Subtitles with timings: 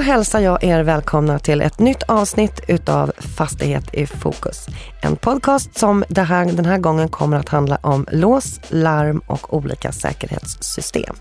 [0.00, 4.66] Då hälsar jag er välkomna till ett nytt avsnitt utav Fastighet i fokus.
[5.02, 9.54] En podcast som det här, den här gången kommer att handla om lås, larm och
[9.54, 11.16] olika säkerhetssystem.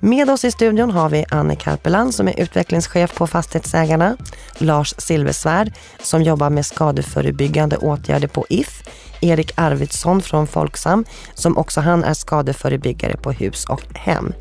[0.00, 4.16] Med oss i studion har vi Anne Karpeland som är utvecklingschef på Fastighetsägarna,
[4.58, 8.82] Lars Silversvärd som jobbar med skadeförebyggande åtgärder på If,
[9.20, 14.32] Erik Arvidsson från Folksam som också han är skadeförebyggare på hus och hem.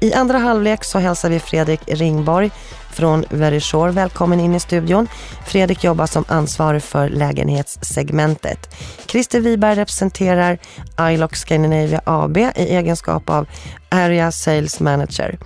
[0.00, 2.50] I andra halvlek så hälsar vi Fredrik Ringborg
[2.96, 5.08] från Verisure välkommen in i studion.
[5.46, 8.74] Fredrik jobbar som ansvarig för lägenhetssegmentet.
[9.06, 10.58] Christer Wiberg representerar
[11.00, 13.46] iLock Scandinavia AB i egenskap av
[13.88, 15.38] Area Sales Manager.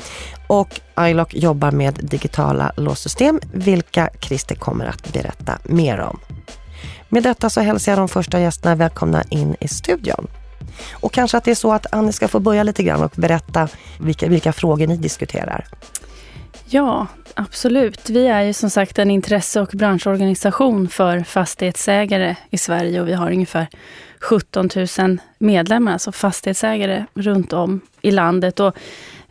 [0.47, 6.21] Och iLock jobbar med digitala låssystem, vilka Christer kommer att berätta mer om.
[7.09, 10.27] Med detta så hälsar jag de första gästerna välkomna in i studion.
[10.93, 13.69] Och kanske att det är så att Annie ska få börja lite grann och berätta
[13.99, 15.67] vilka, vilka frågor ni diskuterar.
[16.73, 18.11] Ja, absolut.
[18.11, 23.13] Vi är ju som sagt en intresse och branschorganisation för fastighetsägare i Sverige och vi
[23.13, 23.67] har ungefär
[24.21, 24.69] 17
[24.99, 28.61] 000 medlemmar, alltså fastighetsägare runt om i landet.
[28.61, 28.77] Och,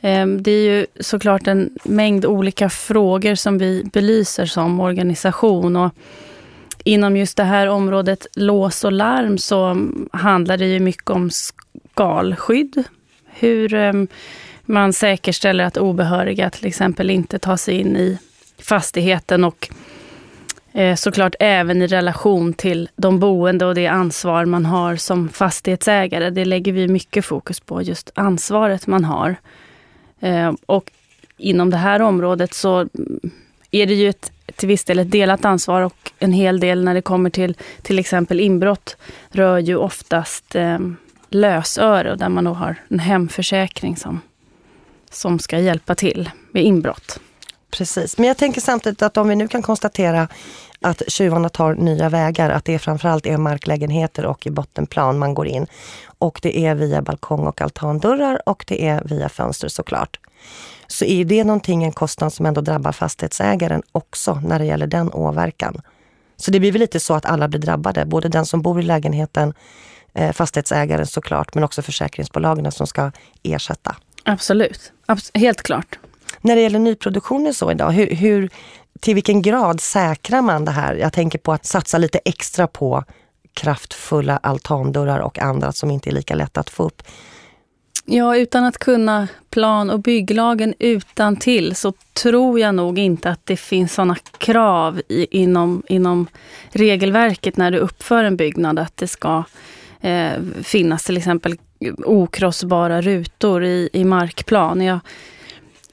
[0.01, 5.75] eh, det är ju såklart en mängd olika frågor som vi belyser som organisation.
[5.75, 5.93] Och
[6.83, 12.83] inom just det här området lås och larm så handlar det ju mycket om skalskydd.
[13.25, 13.93] Hur eh,
[14.69, 18.17] man säkerställer att obehöriga till exempel inte tar sig in i
[18.57, 19.69] fastigheten och
[20.73, 26.29] eh, såklart även i relation till de boende och det ansvar man har som fastighetsägare.
[26.29, 29.35] Det lägger vi mycket fokus på, just ansvaret man har.
[30.19, 30.91] Eh, och
[31.37, 32.87] inom det här området så
[33.71, 36.93] är det ju ett, till viss del ett delat ansvar och en hel del när
[36.93, 38.97] det kommer till till exempel inbrott
[39.29, 40.79] rör ju oftast eh,
[41.29, 44.21] lösöre där man då har en hemförsäkring som
[45.11, 47.19] som ska hjälpa till med inbrott.
[47.71, 50.27] Precis, men jag tänker samtidigt att om vi nu kan konstatera
[50.81, 55.47] att tjuvarna tar nya vägar, att det framförallt är marklägenheter och i bottenplan man går
[55.47, 55.67] in.
[56.19, 60.19] Och det är via balkong och altandörrar och det är via fönster såklart.
[60.87, 65.13] Så är det någonting, en kostnad som ändå drabbar fastighetsägaren också när det gäller den
[65.13, 65.81] åverkan.
[66.37, 68.83] Så det blir väl lite så att alla blir drabbade, både den som bor i
[68.83, 69.53] lägenheten,
[70.13, 73.11] eh, fastighetsägaren såklart, men också försäkringsbolagen som ska
[73.43, 73.95] ersätta.
[74.29, 75.99] Absolut, Abs helt klart.
[76.41, 78.49] När det gäller nyproduktionen så idag, hur, hur,
[78.99, 80.95] till vilken grad säkrar man det här?
[80.95, 83.03] Jag tänker på att satsa lite extra på
[83.53, 87.03] kraftfulla altandörrar och andra som inte är lika lätta att få upp.
[88.05, 93.45] Ja, utan att kunna plan och bygglagen utan till så tror jag nog inte att
[93.45, 96.27] det finns sådana krav i, inom, inom
[96.69, 99.43] regelverket när du uppför en byggnad att det ska
[100.01, 100.31] eh,
[100.63, 101.57] finnas till exempel
[102.05, 104.81] okrossbara rutor i, i markplan.
[104.81, 104.99] Jag,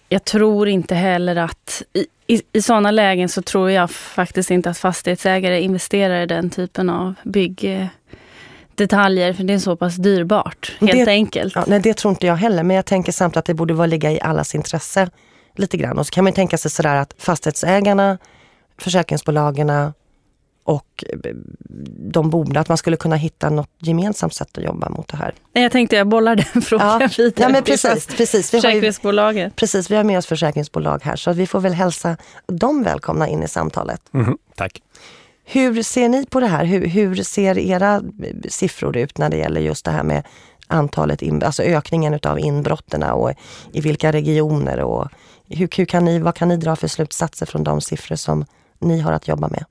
[0.08, 1.82] jag tror inte heller att...
[1.92, 6.50] I, i, i sådana lägen så tror jag faktiskt inte att fastighetsägare investerar i den
[6.50, 11.54] typen av byggdetaljer, för det är så pass dyrbart, helt det, enkelt.
[11.54, 13.86] Ja, nej, det tror inte jag heller, men jag tänker samtidigt att det borde vara
[13.86, 15.10] ligga i allas intresse
[15.56, 15.98] lite grann.
[15.98, 18.18] Och så kan man tänka sig sådär att fastighetsägarna,
[18.78, 19.92] försäkringsbolagen
[20.66, 21.30] och eh,
[21.98, 25.34] de borde, att man skulle kunna hitta något gemensamt sätt att jobba mot det här.
[25.52, 27.08] Jag tänkte jag bollar den frågan ja.
[27.16, 27.32] vidare.
[27.36, 28.54] Ja, men precis, precis.
[28.54, 29.42] Vi Försäkringsbolaget.
[29.42, 32.16] Har ju, precis, vi har med oss försäkringsbolag här så vi får väl hälsa
[32.46, 34.00] dem välkomna in i samtalet.
[34.14, 34.82] Mm, tack.
[35.44, 36.64] Hur ser ni på det här?
[36.64, 38.02] Hur, hur, ser era
[38.48, 40.26] siffror ut när det gäller just det här med
[40.66, 43.32] antalet, in, alltså ökningen utav inbrotten och
[43.72, 45.08] i vilka regioner och
[45.48, 48.44] hur, hur kan ni, vad kan ni dra för slutsatser från de siffror som
[48.78, 49.64] ni har att jobba med?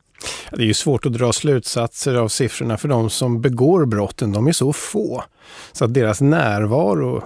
[0.51, 4.47] Det är ju svårt att dra slutsatser av siffrorna för de som begår brotten, de
[4.47, 5.23] är så få.
[5.71, 7.23] Så att deras närvaro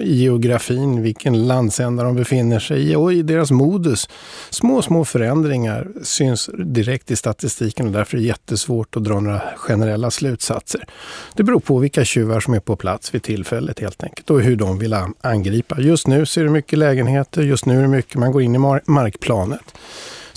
[0.00, 4.08] i geografin, vilken landsända de befinner sig i och i deras modus.
[4.50, 9.42] Små, små förändringar syns direkt i statistiken och därför är det jättesvårt att dra några
[9.56, 10.84] generella slutsatser.
[11.34, 14.56] Det beror på vilka tjuvar som är på plats vid tillfället helt enkelt och hur
[14.56, 15.80] de vill angripa.
[15.80, 18.58] Just nu ser det mycket lägenheter, just nu är det mycket, man går in i
[18.86, 19.74] markplanet.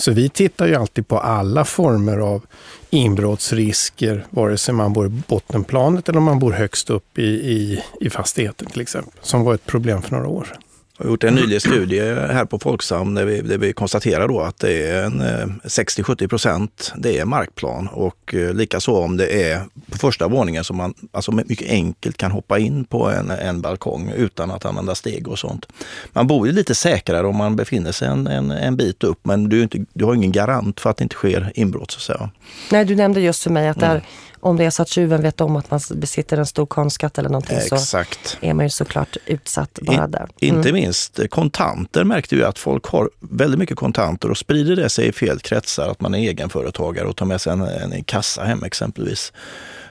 [0.02, 2.42] Så vi tittar ju alltid på alla former av
[2.90, 7.84] inbrottsrisker, vare sig man bor i bottenplanet eller om man bor högst upp i, i,
[8.00, 10.58] i fastigheten till exempel, som var ett problem för några år sedan.
[10.98, 14.42] Vi har gjort en nylig studie här på Folksam där vi, där vi konstaterar då
[14.42, 19.44] att det är en eh, 60-70 procent det är markplan och eh, likaså om det
[19.44, 19.62] är
[20.02, 24.52] första våningen som man alltså mycket enkelt kan hoppa in på en, en balkong utan
[24.52, 25.68] att använda steg och sånt.
[26.14, 29.50] Man bor ju lite säkrare om man befinner sig en, en, en bit upp men
[29.50, 31.92] du, inte, du har ingen garant för att det inte sker inbrott.
[31.92, 32.30] Så att säga.
[32.72, 34.04] Nej, du nämnde just för mig att där, mm
[34.42, 37.30] om det är så att tjuven vet om att man besitter en stor konstskatt eller
[37.30, 38.28] någonting Exakt.
[38.28, 40.20] så är man ju såklart utsatt bara där.
[40.20, 40.56] Mm.
[40.56, 45.08] Inte minst kontanter märkte vi att folk har väldigt mycket kontanter och sprider det sig
[45.08, 48.64] i fel kretsar, att man är egenföretagare och tar med sig en, en kassa hem
[48.64, 49.91] exempelvis eh,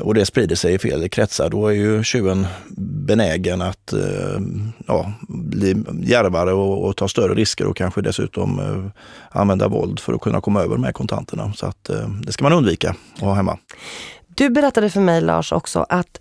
[0.00, 2.46] och det sprider sig i fel kretsar, då är ju tjuven
[3.08, 4.40] benägen att eh,
[4.86, 8.90] ja, bli djärvare och, och, ta större risker och kanske dessutom eh,
[9.40, 11.52] använda våld för att kunna komma över med kontanterna.
[11.56, 13.58] Så att, eh, det ska man undvika att ha hemma.
[14.26, 16.18] Du berättade för mig Lars också att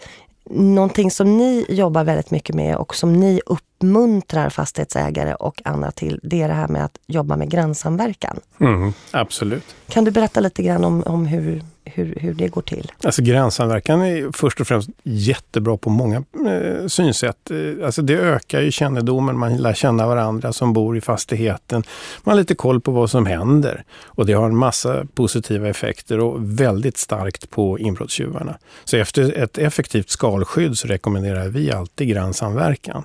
[0.50, 6.20] någonting som ni jobbar väldigt mycket med och som ni uppmuntrar fastighetsägare och andra till,
[6.24, 8.40] det är det här med att jobba med grannsamverkan.
[8.60, 9.76] Mm, absolut.
[9.88, 11.64] Kan du berätta lite grann om, om hur,
[11.96, 12.92] hur, hur det går till?
[13.04, 17.52] Alltså grannsamverkan är först och främst jättebra på många eh, synsätt.
[17.52, 21.84] Eh, alltså det ökar ju kännedomen, man lär känna varandra som bor i fastigheten.
[22.24, 26.20] Man har lite koll på vad som händer och det har en massa positiva effekter
[26.20, 28.58] och väldigt starkt på inbrottstjuvarna.
[28.86, 33.04] Så efter ett effektivt skalskydd så rekommenderar vi alltid grannsamverkan.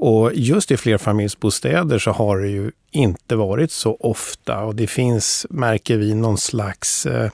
[0.00, 5.46] Och just i flerfamiljsbostäder så har det ju inte varit så ofta och det finns,
[5.50, 7.30] märker vi, någon slags eh,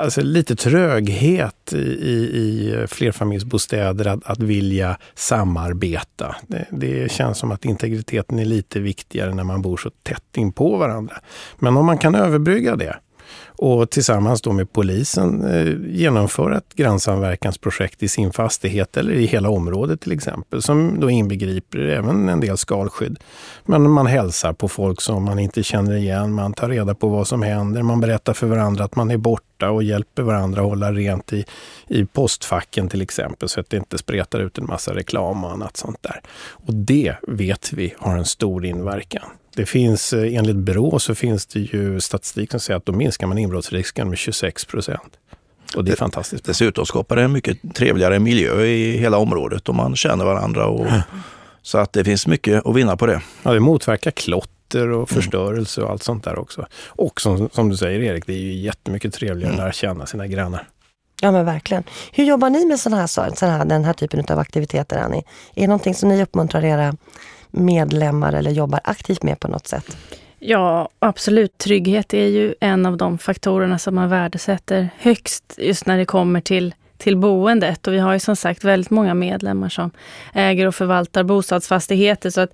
[0.00, 6.36] alltså lite tröghet i, i flerfamiljsbostäder att, att vilja samarbeta.
[6.46, 10.52] Det, det, känns som att integriteten är lite viktigare när man bor så tätt in
[10.52, 11.14] på varandra.
[11.58, 12.96] Men om man kan överbrygga det
[13.46, 19.50] och tillsammans då med polisen eh, genomföra ett grannsamverkansprojekt i sin fastighet eller i hela
[19.50, 23.18] området till exempel, som då inbegriper även en del skalskydd.
[23.64, 27.28] Men man hälsar på folk som man inte känner igen, man tar reda på vad
[27.28, 30.92] som händer, man berättar för varandra att man är borta och hjälper varandra att hålla
[30.92, 31.44] rent i,
[31.88, 35.76] i postfacken till exempel, så att det inte spretar ut en massa reklam och annat
[35.76, 36.20] sånt där.
[36.66, 39.30] Och det vet vi har en stor inverkan.
[39.60, 43.26] Det finns, eh, enligt Brå så finns det ju statistik som säger att då minskar
[43.26, 45.18] man inbrottsrisken med 26 procent.
[45.76, 46.44] Och det är fantastiskt.
[46.44, 50.66] Dessutom skapar det en mycket trevligare miljö i hela området och man känner varandra.
[50.66, 50.86] Och,
[51.62, 53.20] så att det finns mycket att vinna på det.
[53.42, 56.66] Ja, det motverkar klotter och förstörelse och allt sånt där också.
[56.86, 59.66] Och som, som du säger Erik, det är ju jättemycket trevligare mm.
[59.66, 60.68] att känna sina grannar.
[61.22, 61.84] Ja men verkligen.
[62.12, 65.22] Hur jobbar ni med sån här, sån här, den här typen av aktiviteter Annie?
[65.54, 66.94] Är det någonting som ni uppmuntrar era
[67.50, 69.96] medlemmar eller jobbar aktivt med på något sätt?
[70.38, 71.58] Ja, absolut.
[71.58, 76.40] Trygghet är ju en av de faktorerna som man värdesätter högst just när det kommer
[76.40, 77.86] till till boendet.
[77.86, 79.90] Och vi har ju som sagt väldigt många medlemmar som
[80.34, 82.30] äger och förvaltar bostadsfastigheter.
[82.30, 82.50] Så att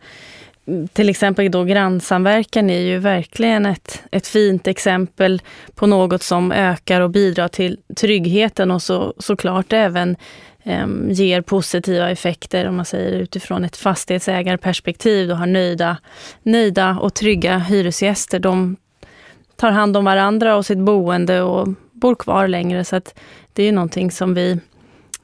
[0.67, 5.43] mm, till exempel då grannsamverkan är ju verkligen ett, ett fint exempel
[5.75, 10.17] på något som ökar och bidrar till tryggheten och så, såklart även
[10.69, 15.29] Ehm, ger positiva effekter om man säger utifrån ett fastighetsägarperspektiv.
[15.29, 15.97] Du har nöjda,
[16.43, 18.39] nöjda och trygga hyresgäster.
[18.39, 18.77] De
[19.57, 22.85] tar hand om varandra och sitt boende och bor kvar längre.
[22.85, 23.19] Så att
[23.53, 24.61] det är någonting som vi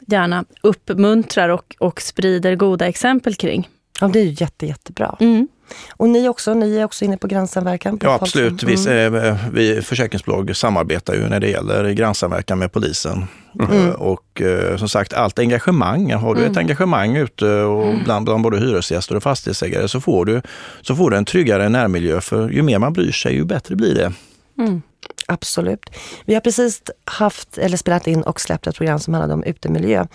[0.06, 3.68] gärna uppmuntrar och, och sprider goda exempel kring.
[4.00, 5.16] Ja, det är ju jätte, jättebra.
[5.20, 5.48] Mm.
[5.96, 7.98] Och ni också, ni är också inne på grannsamverkan?
[7.98, 8.62] På ja, absolut.
[8.62, 9.12] Mm.
[9.12, 13.26] Vi, vi försäkringsbolag samarbetar ju när det gäller grannsamverkan med polisen.
[13.60, 13.90] Mm.
[13.90, 16.12] Och eh, som sagt, allt engagemang.
[16.12, 16.52] Har du mm.
[16.52, 18.05] ett engagemang ute och mm.
[18.05, 20.43] bland, bland både hyresgäster och fastighetsägare så får, du,
[20.82, 22.20] så får du en tryggare närmiljö.
[22.20, 24.12] För ju mer man bryr sig, ju bättre blir det.
[24.58, 24.82] Mm.
[25.26, 25.90] Absolut.
[26.24, 30.06] Vi har precis haft, eller spelat in och släppt ett program som handlade om utemiljö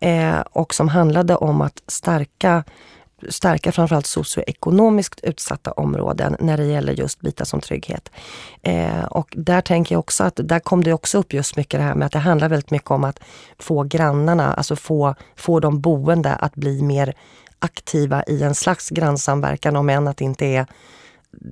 [0.00, 2.64] eh, och som handlade om att stärka
[3.28, 8.10] stärka framförallt socioekonomiskt utsatta områden när det gäller just bitar som trygghet.
[8.62, 11.84] Eh, och där tänker jag också att där kom det också upp just mycket det
[11.84, 13.20] här med att det handlar väldigt mycket om att
[13.58, 17.14] få grannarna, alltså få, få de boende att bli mer
[17.58, 20.66] aktiva i en slags grannsamverkan om än att det inte är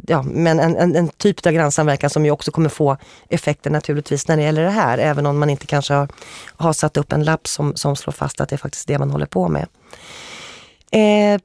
[0.07, 2.97] ja, men en, en, en, typ av grannsamverkan som ju också kommer få
[3.29, 6.09] effekter naturligtvis när det gäller det här, även om man inte kanske har,
[6.57, 9.11] har satt upp en lapp som, som slår fast att det är faktiskt det man
[9.11, 9.67] håller på med.
[10.91, 11.41] Eh,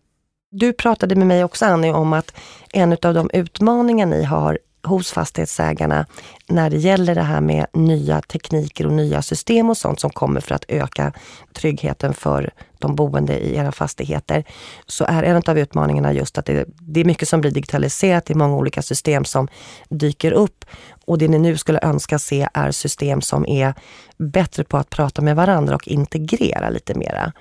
[0.52, 2.34] du pratade med mig också Annie om att
[2.74, 6.06] en av de utmaningar ni har hos fastighetsägarna
[6.48, 10.42] när det gäller det här med nya tekniker och nya system och sånt som kommer
[10.42, 11.14] för att öka
[11.54, 14.44] tryggheten för de boende i era fastigheter,
[14.88, 18.34] så är en av utmaningarna just att det, det är mycket som blir digitaliserat, det
[18.34, 19.48] är många olika system som
[19.90, 20.66] dyker upp
[21.06, 23.74] och det ni nu skulle önska se är system som är
[24.18, 27.32] bättre på att prata med varandra och integrera lite mera.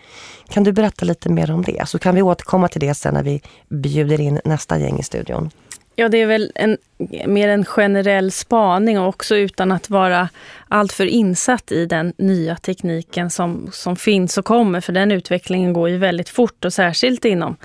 [0.49, 1.89] Kan du berätta lite mer om det?
[1.89, 5.51] Så kan vi återkomma till det sen när vi bjuder in nästa gäng i studion.
[5.99, 6.79] Ja, det är väl en,
[7.27, 10.29] mer en generell spaning och också utan att vara
[10.69, 14.81] alltför insatt i den nya tekniken som, som finns och kommer.
[14.81, 17.57] För den utvecklingen går ju väldigt fort och särskilt inom,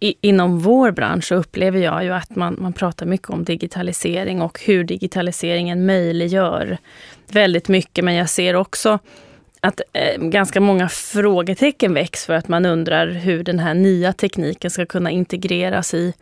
[0.00, 4.42] i, inom vår bransch så upplever jag ju att man, man pratar mycket om digitalisering
[4.42, 6.78] och hur digitaliseringen möjliggör
[7.32, 8.04] väldigt mycket.
[8.04, 8.98] Men jag ser också
[9.60, 14.70] att eh, ganska många frågetecken väcks för att man undrar hur den här nya tekniken
[14.70, 16.14] ska kunna integreras i,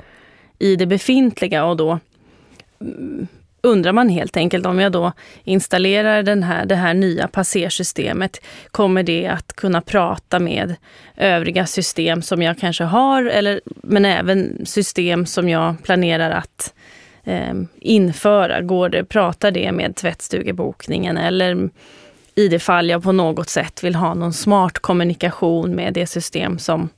[0.59, 1.99] i det befintliga och då
[2.81, 3.27] mm,
[3.65, 5.13] undrar man helt enkelt om jag då
[5.45, 10.75] installerar den här, det här nya passersystemet, kommer det att kunna prata med
[11.17, 16.75] övriga system som jag kanske har, eller, men även system som jag planerar att
[17.25, 18.61] eh, införa?
[18.61, 21.71] Går det, pratar det med tvättstugebokningen eller
[22.35, 26.59] i det fall jag på något sätt vill ha någon smart kommunikation med det system
[26.59, 26.89] som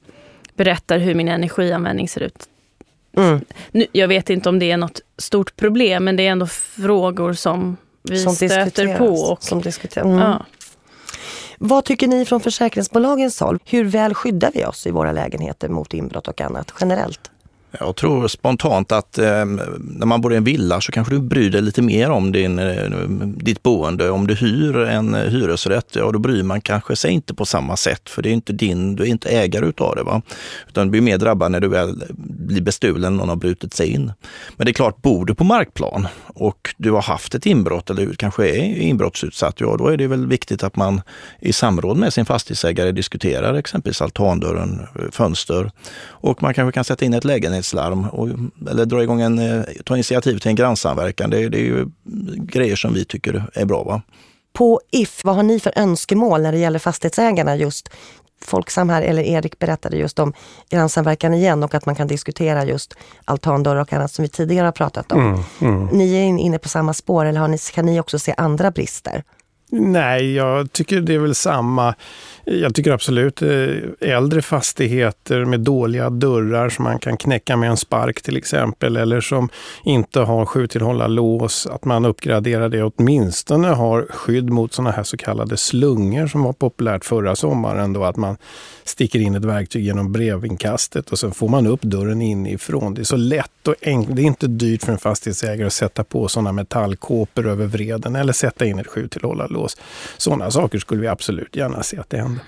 [0.54, 2.48] berättar hur min energianvändning ser ut.
[3.16, 3.44] Mm.
[3.70, 7.32] Nu, jag vet inte om det är något stort problem, men det är ändå frågor
[7.32, 9.06] som vi som stöter på.
[9.06, 10.06] Och, som diskuteras.
[10.06, 10.18] Mm.
[10.18, 10.44] Ja.
[11.58, 13.58] Vad tycker ni från försäkringsbolagens håll?
[13.64, 17.30] Hur väl skyddar vi oss i våra lägenheter mot inbrott och annat generellt?
[17.80, 19.44] Jag tror spontant att eh,
[19.78, 22.58] när man bor i en villa så kanske du bryr dig lite mer om din,
[22.58, 22.90] eh,
[23.36, 24.10] ditt boende.
[24.10, 27.76] Om du hyr en eh, hyresrätt, ja då bryr man kanske sig inte på samma
[27.76, 30.02] sätt för det är inte din, du är inte ägare utav det.
[30.02, 30.22] Va?
[30.68, 33.88] Utan du blir mer drabbad när du väl blir bestulen och någon har brutit sig
[33.88, 34.12] in.
[34.56, 38.14] Men det är klart, bor du på markplan och du har haft ett inbrott eller
[38.14, 41.00] kanske är inbrottsutsatt, ja då är det väl viktigt att man
[41.40, 45.70] i samråd med sin fastighetsägare diskuterar exempelvis altandörren, eh, fönster
[46.26, 48.28] och man kanske kan sätta in ett lägenhets säkerhetslarm och,
[48.70, 51.30] eller dra igång en, eh, ta initiativ till en grannsamverkan.
[51.30, 51.86] Det, det är ju
[52.36, 53.84] grejer som vi tycker är bra.
[53.84, 54.02] Va?
[54.52, 57.88] På If, vad har ni för önskemål när det gäller fastighetsägarna just
[58.44, 60.32] Folksam här, eller Erik berättade just om
[60.70, 64.72] grannsamverkan igen och att man kan diskutera just altandörrar och annat som vi tidigare har
[64.72, 65.20] pratat om.
[65.20, 65.86] Mm, mm.
[65.92, 69.24] Ni är inne på samma spår eller har ni, kan ni också se andra brister?
[69.70, 71.94] Nej, jag tycker det är väl samma.
[72.44, 73.68] Jag tycker absolut eh,
[74.00, 79.20] äldre fastigheter med dåliga dörrar som man kan knäcka med en spark till exempel, eller
[79.20, 79.48] som
[79.84, 85.16] inte har sjutillhålla lås, att man uppgraderar det åtminstone har skydd mot sådana här så
[85.16, 88.36] kallade slungor som var populärt förra sommaren då att man
[88.84, 92.94] sticker in ett verktyg genom brevinkastet och sen får man upp dörren inifrån.
[92.94, 94.16] Det är så lätt och enkelt.
[94.16, 98.32] Det är inte dyrt för en fastighetsägare att sätta på sådana metallkåpor över vreden eller
[98.32, 99.55] sätta in ett sjutillhålla lås.
[100.16, 102.44] Sådana saker skulle vi absolut gärna se att det händer.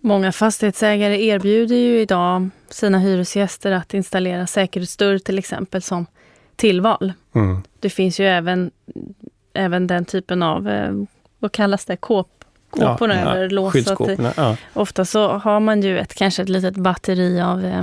[0.00, 6.06] Många fastighetsägare erbjuder ju idag sina hyresgäster att installera säkerhetsdörr till exempel som
[6.56, 7.12] tillval.
[7.34, 7.62] Mm.
[7.80, 8.70] Det finns ju även,
[9.54, 10.92] även den typen av, eh,
[11.38, 12.28] vad kallas det, kåp,
[12.70, 13.74] kåporna ja, över lås.
[14.36, 14.56] Ja.
[14.74, 17.82] Ofta så har man ju ett, kanske ett litet batteri av eh,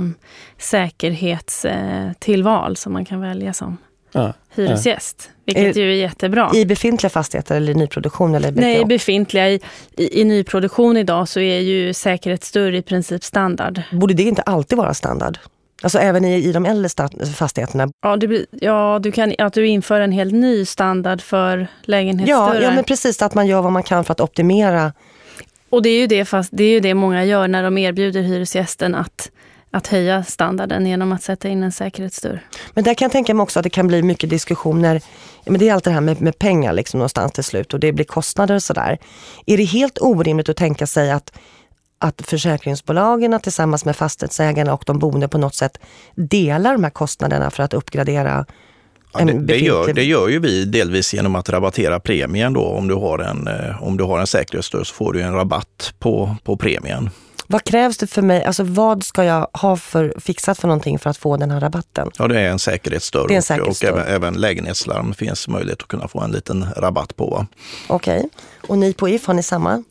[0.58, 3.76] säkerhetstillval som man kan välja som
[4.12, 5.30] ja, hyresgäst.
[5.44, 6.50] Vilket är, ju är jättebra.
[6.54, 8.34] I befintliga fastigheter eller i nyproduktion?
[8.34, 9.48] Eller Nej, befintliga.
[9.48, 9.60] I,
[9.96, 13.82] i, I nyproduktion idag så är ju säkerhetsdörr i princip standard.
[13.92, 15.38] Borde det inte alltid vara standard?
[15.82, 17.88] Alltså även i, i de äldre fastigheterna?
[18.02, 22.54] Ja, det, ja du kan, att du inför en helt ny standard för lägenhetsdörrar.
[22.54, 23.22] Ja, ja, men precis.
[23.22, 24.92] Att man gör vad man kan för att optimera.
[25.70, 28.22] Och det är ju det, fast, det, är ju det många gör när de erbjuder
[28.22, 29.30] hyresgästen att
[29.70, 32.46] att höja standarden genom att sätta in en säkerhetsdörr.
[32.74, 35.02] Men där kan jag tänka mig också att det kan bli mycket diskussioner.
[35.46, 37.92] Men det är allt det här med, med pengar liksom någonstans till slut och det
[37.92, 38.98] blir kostnader och sådär.
[39.46, 41.32] Är det helt orimligt att tänka sig att,
[41.98, 45.78] att försäkringsbolagen tillsammans med fastighetsägarna och de boende på något sätt
[46.14, 48.46] delar de här kostnaderna för att uppgradera
[49.12, 52.64] Ja, det, det, gör, det gör ju vi delvis genom att rabattera premien då.
[52.64, 55.94] Om du har en, eh, om du har en säkerhetsdörr så får du en rabatt
[55.98, 57.10] på, på premien.
[57.50, 58.44] Vad krävs det för mig?
[58.44, 62.10] Alltså vad ska jag ha för, fixat för någonting för att få den här rabatten?
[62.18, 63.90] Ja, det är en säkerhetsdörr, det är en säkerhetsdörr.
[63.90, 67.46] och, och även, även lägenhetslarm finns möjlighet att kunna få en liten rabatt på.
[67.88, 68.18] Okej.
[68.18, 68.30] Okay.
[68.68, 69.84] Och ni på If, har ni samma?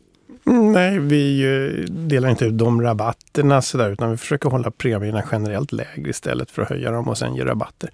[0.46, 5.72] Mm, nej, vi delar inte ut de rabatterna sådär, utan vi försöker hålla premierna generellt
[5.72, 7.90] lägre istället för att höja dem och sen ge rabatter.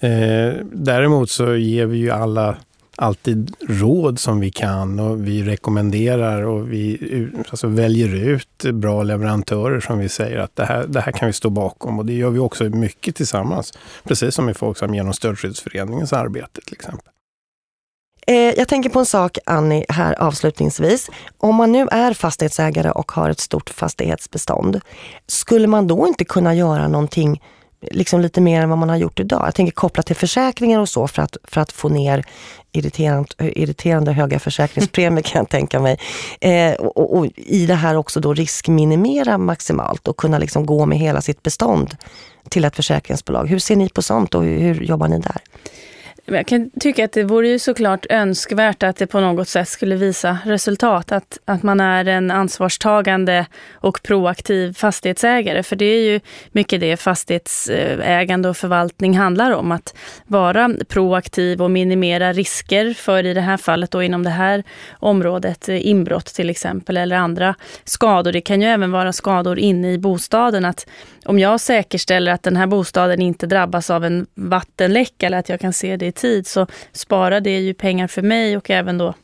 [0.00, 2.56] Eh, däremot så ger vi ju alla
[2.96, 9.80] alltid råd som vi kan och vi rekommenderar och vi alltså väljer ut bra leverantörer
[9.80, 12.30] som vi säger att det här, det här kan vi stå bakom och det gör
[12.30, 13.72] vi också mycket tillsammans.
[14.04, 17.12] Precis som i Folksam genom Stöldskyddsföreningens arbete till exempel.
[18.26, 21.10] Eh, jag tänker på en sak Annie här avslutningsvis.
[21.38, 24.80] Om man nu är fastighetsägare och har ett stort fastighetsbestånd,
[25.26, 27.40] skulle man då inte kunna göra någonting
[27.90, 29.42] liksom lite mer än vad man har gjort idag.
[29.46, 32.24] Jag tänker kopplat till försäkringar och så för att, för att få ner
[32.72, 35.98] irriterande, irriterande höga försäkringspremier kan jag tänka mig.
[36.40, 40.98] Eh, och, och, i det här också då riskminimera maximalt och kunna liksom gå med
[40.98, 41.96] hela sitt bestånd
[42.48, 43.46] till ett försäkringsbolag.
[43.46, 45.38] Hur ser ni på sånt och hur, hur jobbar ni där?
[46.24, 49.96] Jag kan tycka att det vore ju såklart önskvärt att det på något sätt skulle
[49.96, 51.12] visa resultat.
[51.12, 55.62] Att, att man är en ansvarstagande och proaktiv fastighetsägare.
[55.62, 56.20] För det är ju
[56.52, 59.72] mycket det fastighetsägande och förvaltning handlar om.
[59.72, 59.94] Att
[60.26, 64.62] vara proaktiv och minimera risker för i det här fallet då inom det här
[64.92, 68.32] området eh, inbrott till exempel eller andra skador.
[68.32, 70.64] Det kan ju även vara skador inne i bostaden.
[70.64, 70.86] Att
[71.24, 75.60] om jag säkerställer att den här bostaden inte drabbas av en vattenläcka eller att jag
[75.60, 79.14] kan se det i tid så sparar det ju pengar för mig och även då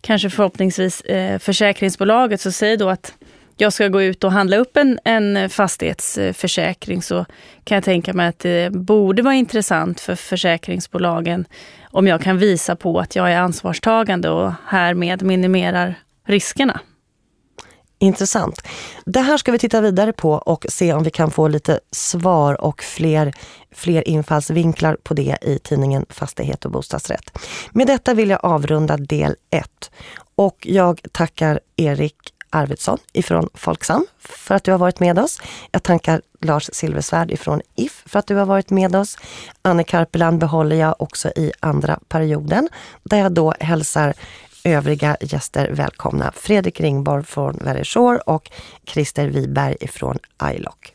[0.00, 2.40] kanske förhoppningsvis eh, försäkringsbolaget.
[2.40, 3.14] Så säg då att
[3.56, 7.26] jag ska gå ut och handla upp en, en fastighetsförsäkring så
[7.64, 11.44] kan jag tänka mig att det borde vara intressant för försäkringsbolagen
[11.90, 15.94] om jag kan visa på att jag är ansvarstagande och härmed minimerar
[16.26, 16.80] riskerna.
[18.02, 18.66] Intressant.
[19.04, 22.60] Det här ska vi titta vidare på och se om vi kan få lite svar
[22.60, 23.32] och fler,
[23.74, 27.38] fler infallsvinklar på det i tidningen Fastighet och bostadsrätt.
[27.70, 29.90] Med detta vill jag avrunda del 1
[30.34, 32.16] och jag tackar Erik
[32.50, 35.40] Arvidsson ifrån Folksam för att du har varit med oss.
[35.70, 39.18] Jag tackar Lars Silversvärd ifrån If för att du har varit med oss.
[39.62, 42.68] Anne Karpeland behåller jag också i andra perioden
[43.02, 44.14] där jag då hälsar
[44.64, 46.32] övriga gäster välkomna.
[46.36, 48.50] Fredrik Ringborg från Verisure och
[48.86, 50.18] Christer Wiberg från
[50.54, 50.94] iLock.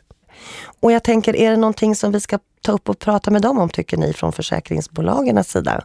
[0.80, 3.60] Och jag tänker, är det någonting som vi ska ta upp och prata med dem
[3.60, 5.84] om, tycker ni, från försäkringsbolagens sida?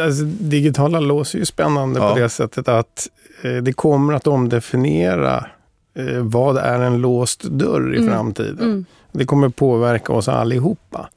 [0.00, 2.12] Alltså, digitala lås är ju spännande ja.
[2.14, 3.08] på det sättet att
[3.42, 5.46] eh, det kommer att omdefiniera
[5.94, 8.08] eh, vad är en låst dörr i mm.
[8.08, 8.64] framtiden.
[8.64, 8.84] Mm.
[9.12, 11.08] Det kommer påverka oss allihopa.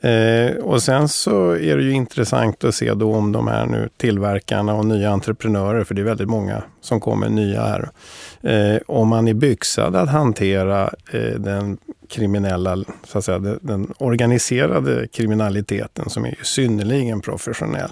[0.00, 3.88] Eh, och sen så är det ju intressant att se då om de här nu
[3.96, 7.88] tillverkarna och nya entreprenörer, för det är väldigt många som kommer nya här.
[8.42, 13.94] Eh, om man är byxad att hantera eh, den kriminella, så att säga, den, den
[13.98, 17.90] organiserade kriminaliteten som är ju synnerligen professionell.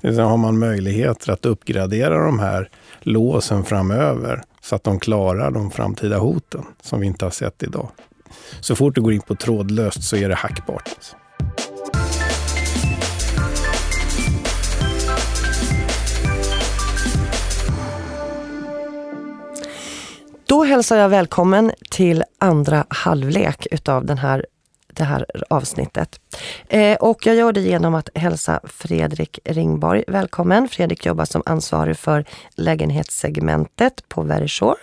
[0.00, 2.68] Det vill säga, har man möjligheter att uppgradera de här
[3.00, 7.88] låsen framöver så att de klarar de framtida hoten som vi inte har sett idag.
[8.60, 10.88] Så fort du går in på trådlöst så är det hackbart.
[10.88, 11.16] Alltså.
[20.52, 24.46] Då hälsar jag välkommen till andra halvlek utav den här,
[24.92, 26.20] det här avsnittet.
[26.68, 30.68] Eh, och jag gör det genom att hälsa Fredrik Ringborg välkommen.
[30.68, 34.76] Fredrik jobbar som ansvarig för lägenhetssegmentet på Verisure.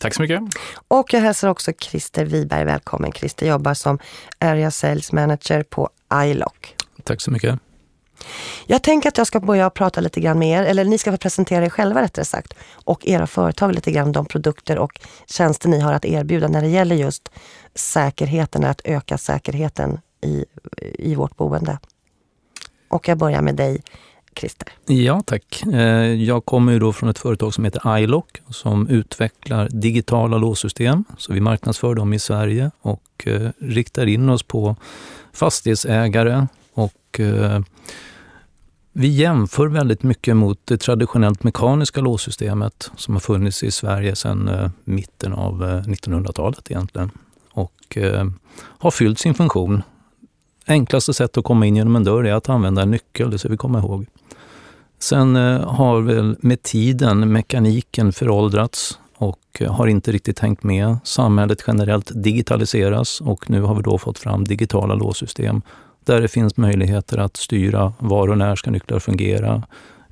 [0.00, 0.40] Tack så mycket.
[0.88, 3.12] Och jag hälsar också Christer Wiberg välkommen.
[3.12, 3.98] Christer jobbar som
[4.38, 6.76] Area Sales Manager på iLock.
[7.04, 7.60] Tack så mycket.
[8.66, 11.16] Jag tänker att jag ska börja prata lite grann med er, eller ni ska få
[11.18, 15.80] presentera er själva rättare sagt, och era företag lite grann, de produkter och tjänster ni
[15.80, 17.28] har att erbjuda när det gäller just
[17.74, 20.44] säkerheten, att öka säkerheten i,
[20.98, 21.78] i vårt boende.
[22.88, 23.82] Och jag börjar med dig,
[24.36, 24.68] Christer.
[24.86, 25.62] Ja, tack.
[25.72, 25.80] Eh,
[26.22, 31.04] jag kommer ju då från ett företag som heter iLock som utvecklar digitala låssystem.
[31.18, 34.76] Så vi marknadsför dem i Sverige och eh, riktar in oss på
[35.32, 37.60] fastighetsägare och eh,
[38.92, 44.48] vi jämför väldigt mycket mot det traditionellt mekaniska låssystemet som har funnits i Sverige sedan
[44.48, 47.10] eh, mitten av eh, 1900-talet egentligen
[47.52, 48.24] och eh,
[48.56, 49.82] har fyllt sin funktion.
[50.66, 53.48] Enklaste sätt att komma in genom en dörr är att använda en nyckel, det ska
[53.48, 54.06] vi komma ihåg.
[54.98, 60.96] Sen har väl med tiden mekaniken föråldrats och har inte riktigt hängt med.
[61.04, 65.62] Samhället generellt digitaliseras och nu har vi då fått fram digitala låssystem
[66.04, 69.62] där det finns möjligheter att styra var och när ska nycklar fungera,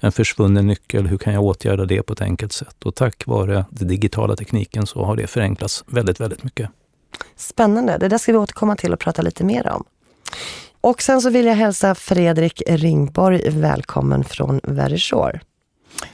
[0.01, 2.85] en försvunnen nyckel, hur kan jag åtgärda det på ett enkelt sätt?
[2.85, 6.71] Och tack vare den digitala tekniken så har det förenklats väldigt, väldigt mycket.
[7.37, 9.85] Spännande, det där ska vi återkomma till och prata lite mer om.
[10.81, 15.41] Och sen så vill jag hälsa Fredrik Ringborg välkommen från Verisure.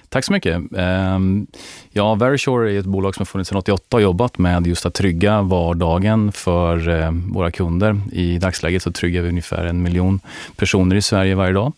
[0.09, 0.62] Tack så mycket.
[0.77, 1.47] Ehm,
[1.91, 4.95] ja, Verisure är ett bolag som har funnits sedan 88 och jobbat med just att
[4.95, 8.01] trygga vardagen för eh, våra kunder.
[8.12, 10.21] I dagsläget så tryggar vi ungefär en miljon
[10.57, 11.73] personer i Sverige varje dag.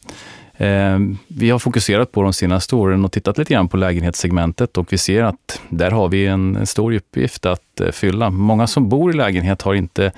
[0.60, 4.92] Ehm, vi har fokuserat på de senaste åren och tittat lite grann på lägenhetssegmentet och
[4.92, 8.30] vi ser att där har vi en stor uppgift att eh, fylla.
[8.30, 10.12] Många som bor i lägenhet har inte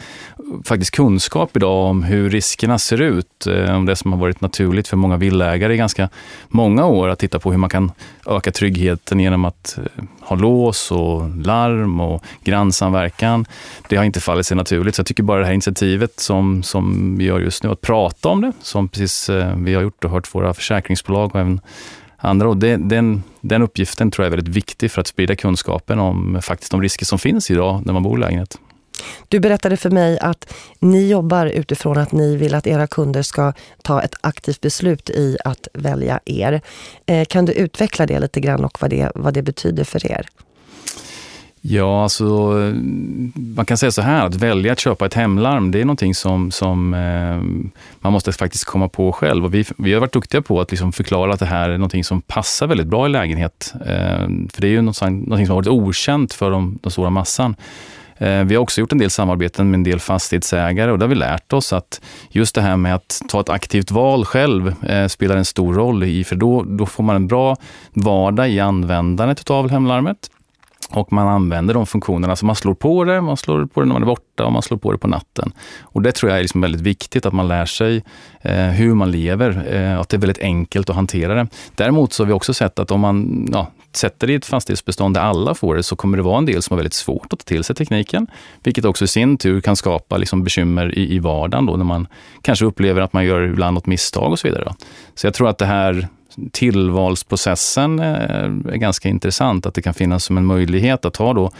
[0.64, 3.46] faktiskt kunskap idag om hur riskerna ser ut.
[3.46, 6.08] Eh, om det som har varit naturligt för många villägare i ganska
[6.48, 7.92] många år att titta på hur man kan
[8.26, 13.46] öka tryggheten genom att eh, ha lås och larm och grannsamverkan.
[13.88, 17.16] Det har inte fallit sig naturligt, så jag tycker bara det här initiativet som, som
[17.18, 20.10] vi gör just nu, att prata om det, som precis eh, vi har gjort och
[20.10, 21.60] hört våra försäkringsbolag och även
[22.16, 22.48] andra.
[22.48, 26.38] Och det, den, den uppgiften tror jag är väldigt viktig för att sprida kunskapen om
[26.42, 28.58] faktiskt de risker som finns idag när man bor i lägenhet.
[29.28, 33.52] Du berättade för mig att ni jobbar utifrån att ni vill att era kunder ska
[33.82, 36.60] ta ett aktivt beslut i att välja er.
[37.06, 40.26] Eh, kan du utveckla det lite grann och vad det, vad det betyder för er?
[41.62, 42.24] Ja, alltså
[43.34, 46.50] man kan säga så här, att välja att köpa ett hemlarm, det är någonting som,
[46.50, 49.44] som eh, man måste faktiskt komma på själv.
[49.44, 52.04] Och vi, vi har varit duktiga på att liksom förklara att det här är någonting
[52.04, 53.74] som passar väldigt bra i lägenhet.
[53.74, 57.10] Eh, för det är ju någonting, någonting som har varit okänt för de, den stora
[57.10, 57.56] massan.
[58.20, 61.08] Eh, vi har också gjort en del samarbeten med en del fastighetsägare och där har
[61.08, 65.06] vi lärt oss att just det här med att ta ett aktivt val själv eh,
[65.06, 67.56] spelar en stor roll i, för då, då får man en bra
[67.92, 70.30] vardag i användandet av hemlarmet.
[70.92, 73.92] Och man använder de funktionerna, så man slår på det, man slår på det när
[73.92, 75.52] man är borta och man slår på det på natten.
[75.82, 78.04] Och det tror jag är liksom väldigt viktigt, att man lär sig
[78.40, 81.46] eh, hur man lever, eh, att det är väldigt enkelt att hantera det.
[81.74, 85.14] Däremot så har vi också sett att om man ja, sätter det i ett fastighetsbestånd
[85.14, 87.38] där alla får det, så kommer det vara en del som har väldigt svårt att
[87.38, 88.26] ta till sig tekniken.
[88.62, 92.06] Vilket också i sin tur kan skapa liksom bekymmer i, i vardagen, då, när man
[92.42, 94.74] kanske upplever att man gör ibland något misstag och så vidare.
[95.14, 96.08] Så jag tror att det här
[96.52, 99.66] tillvalsprocessen eh, är ganska intressant.
[99.66, 101.50] Att det kan finnas som en möjlighet att ha då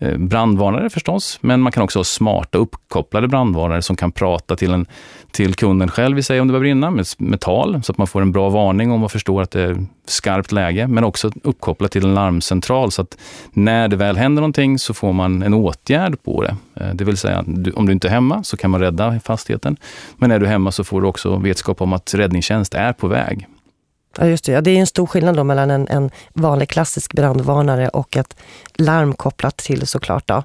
[0.00, 4.72] Eh, brandvarnare förstås, men man kan också ha smarta uppkopplade brandvarnare som kan prata till,
[4.72, 4.86] en,
[5.30, 8.06] till kunden själv, i sig om det börjar brinna, med, med tal, så att man
[8.06, 11.92] får en bra varning om man förstår att det är skarpt läge, men också uppkopplat
[11.92, 13.18] till en larmcentral, så att
[13.52, 16.56] när det väl händer någonting så får man en åtgärd på det.
[16.74, 19.76] Eh, det vill säga, om du inte är hemma så kan man rädda fastigheten,
[20.16, 23.46] men är du hemma så får du också vetskap om att räddningstjänst är på väg.
[24.16, 24.52] Ja, just det.
[24.52, 28.36] Ja, det är en stor skillnad då mellan en, en vanlig klassisk brandvarnare och ett
[28.74, 30.42] larm kopplat till såklart då,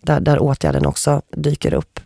[0.00, 2.00] där, där åtgärden också dyker upp.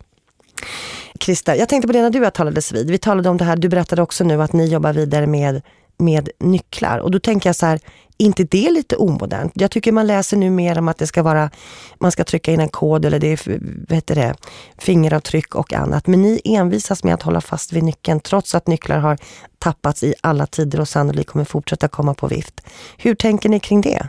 [1.18, 2.90] Krista, jag tänkte på det när du talades vid.
[2.90, 5.62] Vi talade om det här, du berättade också nu att ni jobbar vidare med,
[6.02, 6.98] med nycklar.
[6.98, 7.80] Och då tänker jag så här,
[8.16, 9.52] inte det lite omodernt?
[9.54, 11.50] Jag tycker man läser nu mer om att det ska vara,
[11.98, 14.34] man ska trycka in en kod eller det är vad heter det,
[14.78, 16.06] fingeravtryck och annat.
[16.06, 19.18] Men ni envisas med att hålla fast vid nyckeln trots att nycklar har
[19.58, 22.60] tappats i alla tider och sannolikt kommer fortsätta komma på vift.
[22.96, 24.08] Hur tänker ni kring det?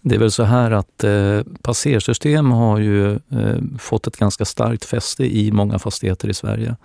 [0.00, 4.84] Det är väl så här att eh, passersystem har ju eh, fått ett ganska starkt
[4.84, 6.76] fäste i många fastigheter i Sverige.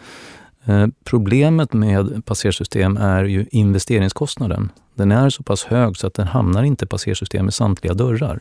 [0.69, 4.71] Eh, problemet med passersystem är ju investeringskostnaden.
[4.93, 8.39] Den är så pass hög så att den hamnar inte i passersystem i samtliga dörrar.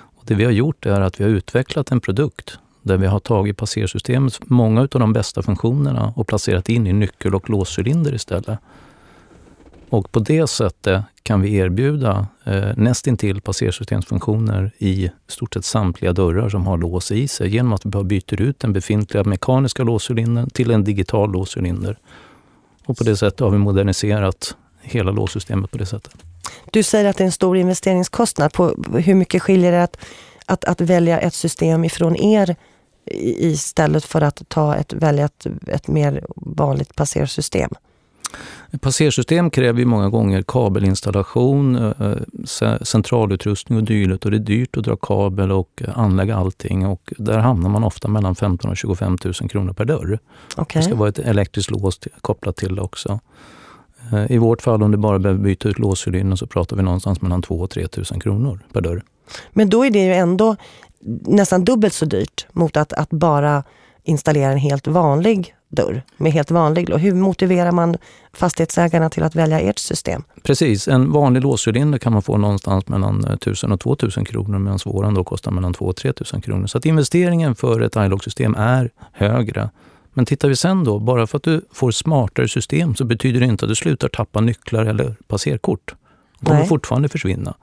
[0.00, 3.18] Och det vi har gjort är att vi har utvecklat en produkt där vi har
[3.18, 8.58] tagit passersystemets många av de bästa funktionerna och placerat in i nyckel och låscylinder istället.
[9.94, 16.48] Och på det sättet kan vi erbjuda eh, nästintill passersystemsfunktioner i stort sett samtliga dörrar
[16.48, 20.50] som har lås i sig genom att vi bara byter ut den befintliga mekaniska låscylindern
[20.50, 21.98] till en digital låscylinder.
[22.86, 26.14] Och på det sättet har vi moderniserat hela låssystemet på det sättet.
[26.70, 28.52] Du säger att det är en stor investeringskostnad.
[28.52, 29.96] På hur mycket skiljer det att,
[30.46, 32.56] att, att välja ett system ifrån er
[33.06, 37.70] istället för att ta ett, välja ett, ett mer vanligt passersystem?
[38.80, 44.84] Passersystem kräver ju många gånger kabelinstallation, eh, centralutrustning och dylikt och det är dyrt att
[44.84, 49.34] dra kabel och anlägga allting och där hamnar man ofta mellan 15 och 25 000
[49.34, 50.18] kronor per dörr.
[50.56, 50.80] Okay.
[50.80, 53.20] Det ska vara ett elektriskt lås kopplat till det också.
[54.12, 57.20] Eh, I vårt fall om du bara behöver byta ut låscylindern så pratar vi någonstans
[57.20, 59.02] mellan 2 och 3 000 kronor per dörr.
[59.52, 60.56] Men då är det ju ändå
[61.26, 63.62] nästan dubbelt så dyrt mot att, att bara
[64.02, 67.00] installera en helt vanlig dörr med helt vanlig lås.
[67.00, 67.96] Hur motiverar man
[68.32, 70.22] fastighetsägarna till att välja ert system?
[70.42, 75.14] Precis, en vanlig låscylinder kan man få någonstans mellan 1000 och 2000 kronor medan våran
[75.14, 76.66] då kostar mellan 2 och 3000 kronor.
[76.66, 79.70] Så att investeringen för ett iLock-system är högre.
[80.12, 83.46] Men tittar vi sen då, bara för att du får smartare system så betyder det
[83.46, 85.94] inte att du slutar tappa nycklar eller passerkort.
[86.40, 86.68] De kommer Nej.
[86.68, 87.54] fortfarande försvinna.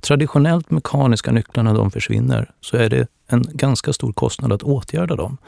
[0.00, 5.16] Traditionellt mekaniska nycklar, när de försvinner, så är det en ganska stor kostnad att åtgärda
[5.16, 5.38] dem.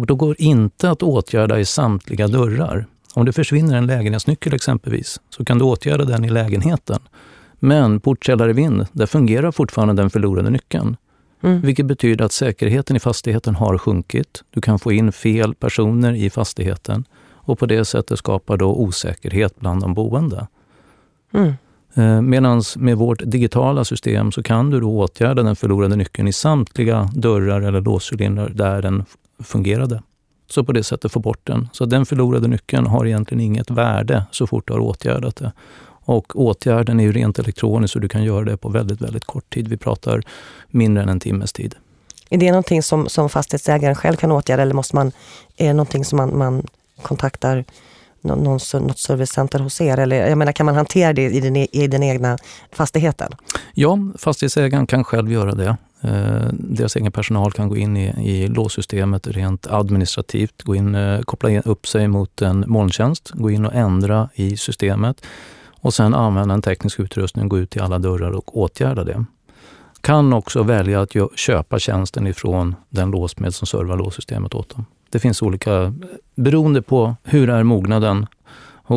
[0.00, 2.86] Och då går inte att åtgärda i samtliga dörrar.
[3.14, 6.98] Om det försvinner en lägenhetsnyckel exempelvis, så kan du åtgärda den i lägenheten.
[7.58, 10.96] Men portkällare-vind, där fungerar fortfarande den förlorade nyckeln.
[11.42, 11.60] Mm.
[11.60, 14.42] Vilket betyder att säkerheten i fastigheten har sjunkit.
[14.50, 19.60] Du kan få in fel personer i fastigheten och på det sättet skapar då osäkerhet
[19.60, 20.46] bland de boende.
[21.32, 21.52] Mm.
[21.94, 26.32] Eh, Medan med vårt digitala system så kan du då åtgärda den förlorade nyckeln i
[26.32, 29.04] samtliga dörrar eller låscylindrar där den
[29.44, 30.02] fungerade.
[30.50, 31.68] Så på det sättet få bort den.
[31.72, 35.52] Så den förlorade nyckeln har egentligen inget värde så fort du har åtgärdat det.
[36.04, 39.54] Och åtgärden är ju rent elektronisk så du kan göra det på väldigt, väldigt kort
[39.54, 39.68] tid.
[39.68, 40.22] Vi pratar
[40.68, 41.74] mindre än en timmes tid.
[42.30, 45.12] Är det någonting som, som fastighetsägaren själv kan åtgärda eller måste man,
[45.56, 46.66] är det någonting som man, man
[47.02, 47.64] kontaktar
[48.20, 49.98] någon, något servicecenter hos er?
[49.98, 52.38] Eller, jag menar, kan man hantera det i den, e, i den egna
[52.72, 53.32] fastigheten?
[53.74, 55.76] Ja, fastighetsägaren kan själv göra det.
[56.00, 61.20] Eh, deras egen personal kan gå in i, i låssystemet rent administrativt, gå in, eh,
[61.20, 65.26] koppla in, upp sig mot en molntjänst, gå in och ändra i systemet
[65.80, 69.24] och sen använda en teknisk utrustning, gå ut till alla dörrar och åtgärda det.
[70.00, 74.84] Kan också välja att köpa tjänsten ifrån den låsmed som servar låssystemet åt dem.
[75.10, 75.94] Det finns olika,
[76.34, 78.26] beroende på hur är mognaden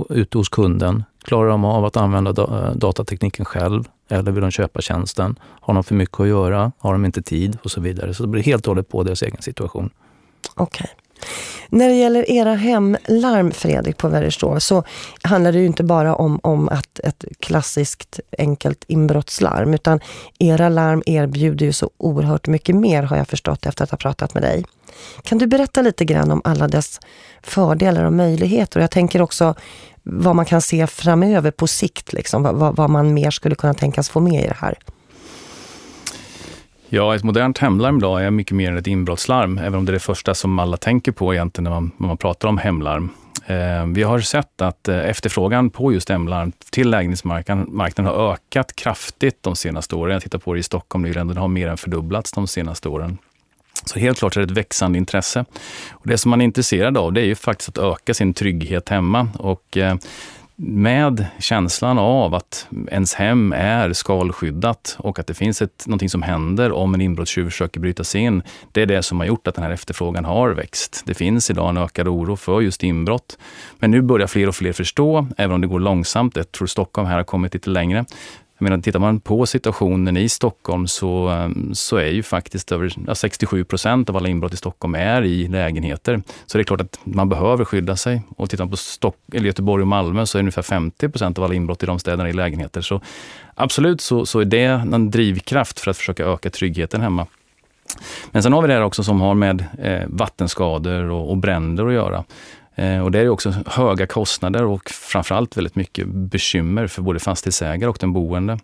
[0.09, 1.03] ute hos kunden.
[1.23, 5.35] Klarar de av att använda eh, datatekniken själv Eh, eller vill de köpa tjänsten?
[5.61, 6.71] Har de för mycket att göra?
[6.77, 7.57] Har de inte tid?
[7.63, 8.13] Och så vidare.
[8.13, 9.89] Så det blir helt och hållet på deras egen situation.
[10.55, 10.83] Okej.
[10.83, 11.03] Okay.
[11.69, 14.83] När det gäller era hemlarm, Fredrik, på Verrestov, så
[15.21, 19.99] handlar det ju inte bara om, om att ett klassiskt enkelt inbrottslarm, utan
[20.39, 24.33] era larm erbjuder ju så oerhört mycket mer har jag förstått efter att ha pratat
[24.33, 24.65] med dig.
[25.23, 26.99] Kan du berätta lite grann om alla dess
[27.41, 28.79] fördelar och möjligheter?
[28.79, 29.55] Och jag tänker också
[30.03, 34.09] vad man kan se framöver på sikt, liksom, vad, vad man mer skulle kunna tänkas
[34.09, 34.77] få med i det här.
[36.89, 39.93] Ja, ett modernt hemlarm idag är mycket mer än ett inbrottslarm, även om det är
[39.93, 43.09] det första som alla tänker på egentligen när man, när man pratar om hemlarm.
[43.45, 49.43] Eh, vi har sett att eh, efterfrågan på just hemlarm till lägenhetsmarknaden har ökat kraftigt
[49.43, 50.13] de senaste åren.
[50.13, 53.17] Jag tittar på det i Stockholm nyligen, den har mer än fördubblats de senaste åren.
[53.85, 55.45] Så helt klart är det ett växande intresse.
[55.91, 58.89] Och det som man är intresserad av det är ju faktiskt att öka sin trygghet
[58.89, 59.27] hemma.
[59.39, 59.95] Och eh,
[60.55, 66.21] med känslan av att ens hem är skalskyddat och att det finns ett, någonting som
[66.21, 68.43] händer om en inbrottstjuv försöker bryta sig in.
[68.71, 71.03] Det är det som har gjort att den här efterfrågan har växt.
[71.05, 73.37] Det finns idag en ökad oro för just inbrott.
[73.79, 76.35] Men nu börjar fler och fler förstå, även om det går långsamt.
[76.35, 78.05] Jag tror Stockholm här har kommit lite längre.
[78.63, 83.13] Jag menar, tittar man på situationen i Stockholm så, ehm, så är ju faktiskt över
[83.13, 86.21] 67 procent av alla inbrott i Stockholm är i lägenheter.
[86.45, 88.21] Så det är klart att man behöver skydda sig.
[88.37, 91.43] Och tittar man på Stock eller Göteborg och Malmö så är ungefär 50 procent av
[91.43, 92.81] alla inbrott i de städerna i lägenheter.
[92.81, 93.01] Så
[93.55, 97.27] absolut så, så är det en drivkraft för att försöka öka tryggheten hemma.
[98.31, 101.87] Men sen har vi det här också som har med eh, vattenskador och, och bränder
[101.87, 102.23] att göra.
[102.75, 107.89] Eh, och det är också höga kostnader och framförallt väldigt mycket bekymmer för både fastighetsägare
[107.89, 108.59] och den boende.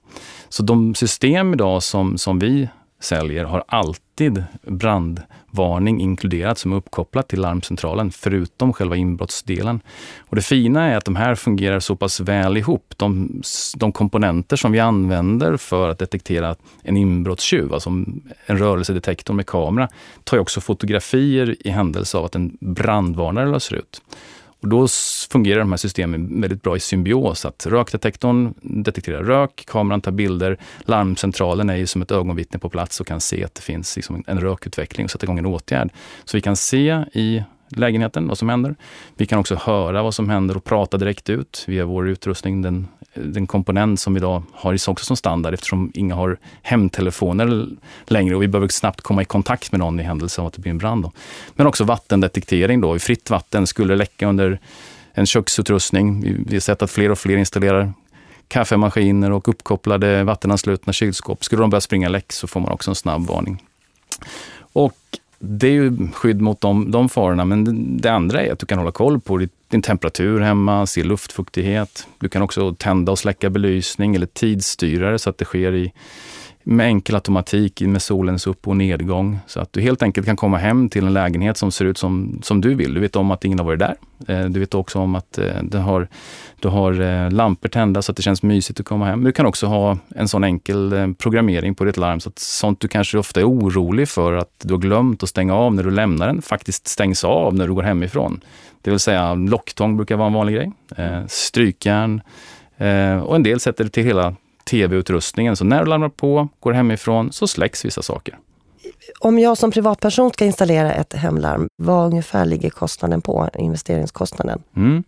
[0.50, 7.28] Så de system idag som, som vi säljer har alltid brandvarning inkluderat som är uppkopplat
[7.28, 9.82] till larmcentralen, förutom själva inbrottsdelen.
[10.20, 12.94] Och det fina är att de här fungerar så pass väl ihop.
[12.98, 13.42] De,
[13.76, 19.90] de komponenter som vi använder för att detektera en inbrottstjuv, alltså en rörelsedetektor med kamera,
[20.24, 24.02] tar också fotografier i händelse av att en brandvarnare löser ut.
[24.62, 24.88] Och då
[25.32, 27.46] fungerar de här systemen väldigt bra i symbios.
[27.46, 33.00] Att rökdetektorn detekterar rök, kameran tar bilder, larmcentralen är ju som ett ögonvittne på plats
[33.00, 35.90] och kan se att det finns liksom en rökutveckling och sätta igång en åtgärd.
[36.26, 38.76] Så vi kan se i lägenheten, vad som händer.
[39.18, 42.62] Vi kan också höra vad som händer och prata direkt ut via vår utrustning.
[42.62, 47.68] Den, den komponent som vi idag har också som standard eftersom inga har hemtelefoner
[48.06, 50.62] längre och vi behöver snabbt komma i kontakt med någon i händelse av att det
[50.62, 51.04] blir en brand.
[51.04, 51.12] Då.
[51.56, 52.96] Men också vattendetektering då.
[52.96, 54.60] I fritt vatten skulle läcka under
[55.14, 56.22] en köksutrustning.
[56.48, 57.94] Vi har sett att fler och fler installerar
[58.48, 61.44] kaffemaskiner och uppkopplade vattenanslutna kylskåp.
[61.44, 63.64] Skulle de börja springa läck så får man också en snabb varning.
[64.74, 65.09] Och
[65.40, 68.66] det är ju skydd mot de, de farorna, men det, det andra är att du
[68.66, 72.08] kan hålla koll på din temperatur hemma, se luftfuktighet.
[72.20, 75.94] Du kan också tända och släcka belysning eller tidsstyra det så att det sker i
[76.64, 79.40] med enkel automatik med solens upp och nedgång.
[79.48, 82.40] Så att du helt enkelt kan komma hem till en lägenhet som ser ut som,
[82.44, 82.94] som du vill.
[82.94, 83.96] Du vet om att ingen har varit där.
[84.28, 86.08] Eh, du vet också om att eh, du har,
[86.60, 89.24] du har eh, lampor tända så att det känns mysigt att komma hem.
[89.24, 92.88] Du kan också ha en sån enkel programmering på ditt larm så att sånt du
[92.88, 96.28] kanske ofta är orolig för att du har glömt att stänga av när du lämnar
[96.28, 98.42] den faktiskt stängs av när du går hemifrån.
[98.82, 100.72] Det vill säga locktång brukar vara en vanlig grej.
[101.28, 102.22] Strykjärn
[103.24, 104.36] och en del sätter det till hela
[104.70, 105.56] tv-utrustningen.
[105.56, 108.38] Så när du larmar på, går hemifrån, så släcks vissa saker.
[109.20, 114.62] Om jag som privatperson ska installera ett hemlarm, vad ungefär ligger kostnaden på, investeringskostnaden?
[114.76, 115.04] Mm.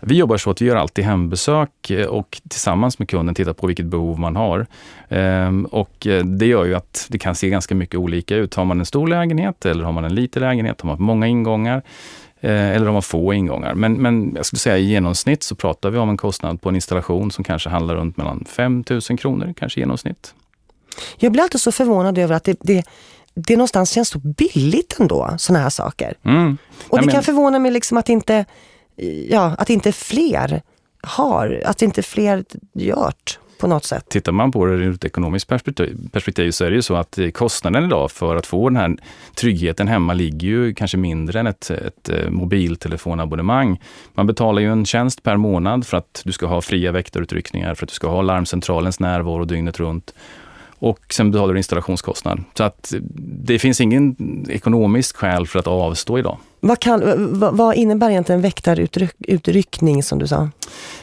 [0.00, 3.66] Vi jobbar så att vi gör alltid hembesök eh, och tillsammans med kunden tittar på
[3.66, 4.66] vilket behov man har.
[5.08, 8.54] Ehm, och eh, det gör ju att det kan se ganska mycket olika ut.
[8.54, 11.82] Har man en stor lägenhet eller har man en liten lägenhet, har man många ingångar
[12.40, 13.74] eller de har få ingångar.
[13.74, 16.74] Men, men jag skulle säga i genomsnitt så pratar vi om en kostnad på en
[16.74, 20.34] installation som kanske handlar runt mellan 5 000 kronor, kanske i genomsnitt.
[21.16, 22.84] Jag blir alltid så förvånad över att det, det,
[23.34, 26.14] det någonstans känns så billigt ändå, sådana här saker.
[26.24, 26.58] Mm.
[26.88, 27.14] Och det men...
[27.14, 28.44] kan förvåna mig liksom att inte,
[29.28, 30.62] ja, att inte fler
[31.02, 34.08] har, att inte fler gjort på något sätt.
[34.08, 37.18] Tittar man på det ur ett ekonomiskt perspektiv, perspektiv så är det ju så att
[37.18, 38.96] eh, kostnaden idag för att få den här
[39.34, 43.80] tryggheten hemma ligger ju kanske mindre än ett, ett eh, mobiltelefonabonnemang.
[44.14, 47.84] Man betalar ju en tjänst per månad för att du ska ha fria väktarutryckningar, för
[47.84, 50.14] att du ska ha larmcentralens närvaro dygnet runt.
[50.80, 52.44] och sen betalar du installationskostnad.
[52.54, 53.00] Så att eh,
[53.46, 54.16] det finns ingen
[54.48, 56.38] ekonomisk skäl för att avstå idag.
[56.60, 57.02] Vad, kan,
[57.56, 60.48] vad, innebär egentligen väktarutryckning som du sa?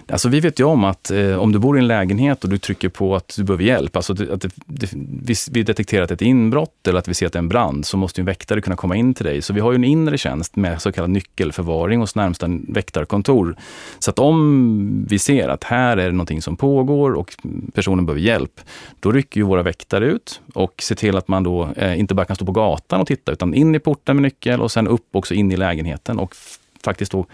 [0.07, 2.57] Alltså vi vet ju om att eh, om du bor i en lägenhet och du
[2.57, 6.87] trycker på att du behöver hjälp, alltså att det, det, vi, vi detekterat ett inbrott
[6.87, 8.95] eller att vi ser att det är en brand, så måste en väktare kunna komma
[8.95, 9.41] in till dig.
[9.41, 13.55] Så vi har ju en inre tjänst med så kallad nyckelförvaring hos närmsta väktarkontor.
[13.99, 17.35] Så att om vi ser att här är det någonting som pågår och
[17.73, 18.61] personen behöver hjälp,
[18.99, 22.25] då rycker ju våra väktare ut och ser till att man då eh, inte bara
[22.25, 25.15] kan stå på gatan och titta, utan in i porten med nyckel och sen upp
[25.15, 26.36] också in i lägenheten och
[26.84, 27.25] faktiskt då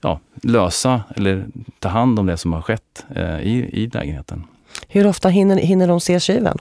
[0.00, 1.46] ja, lösa eller
[1.78, 4.44] ta hand om det som har skett eh, i, i lägenheten.
[4.88, 6.58] Hur ofta hinner, hinner de se tjuven?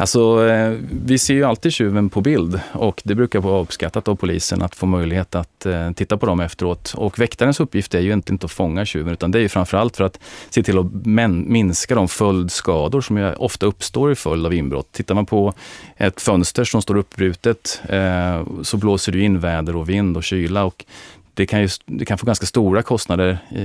[0.00, 4.16] Alltså, eh, vi ser ju alltid tjuven på bild och det brukar vara uppskattat av
[4.16, 6.94] polisen att få möjlighet att eh, titta på dem efteråt.
[6.96, 9.96] Och väktarens uppgift är ju inte, inte att fånga tjuven utan det är ju framförallt
[9.96, 14.54] för att se till att minska de följdskador som ju ofta uppstår i följd av
[14.54, 14.92] inbrott.
[14.92, 15.52] Tittar man på
[15.96, 20.64] ett fönster som står uppbrutet eh, så blåser det in väder och vind och kyla
[20.64, 20.84] och
[21.38, 23.62] det kan, ju, det kan få ganska stora kostnader i,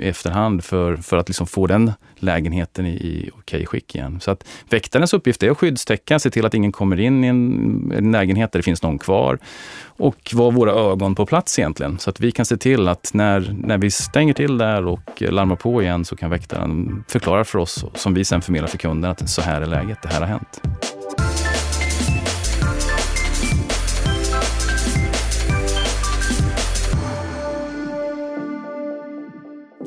[0.00, 4.20] i efterhand för, för att liksom få den lägenheten i, i okej skick igen.
[4.20, 7.92] Så att väktarens uppgift är att skyddstäcka, se till att ingen kommer in i en,
[7.96, 9.38] en lägenhet där det finns någon kvar
[9.84, 11.98] och vara våra ögon på plats egentligen.
[11.98, 15.56] Så att vi kan se till att när, när vi stänger till där och larmar
[15.56, 19.28] på igen så kan väktaren förklara för oss, som vi sen förmedlar för kunden, att
[19.28, 20.60] så här är läget, det här har hänt.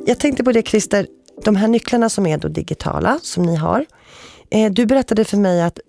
[0.06, 1.08] Jag tänkte på det Christer,
[1.44, 3.86] de här nycklarna som är då digitala, som ni har.
[4.52, 5.80] Eh, du berättade för mig att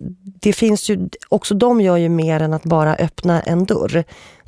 [0.41, 4.03] det finns ju, också de gör ju mer än att bara öppna en dörr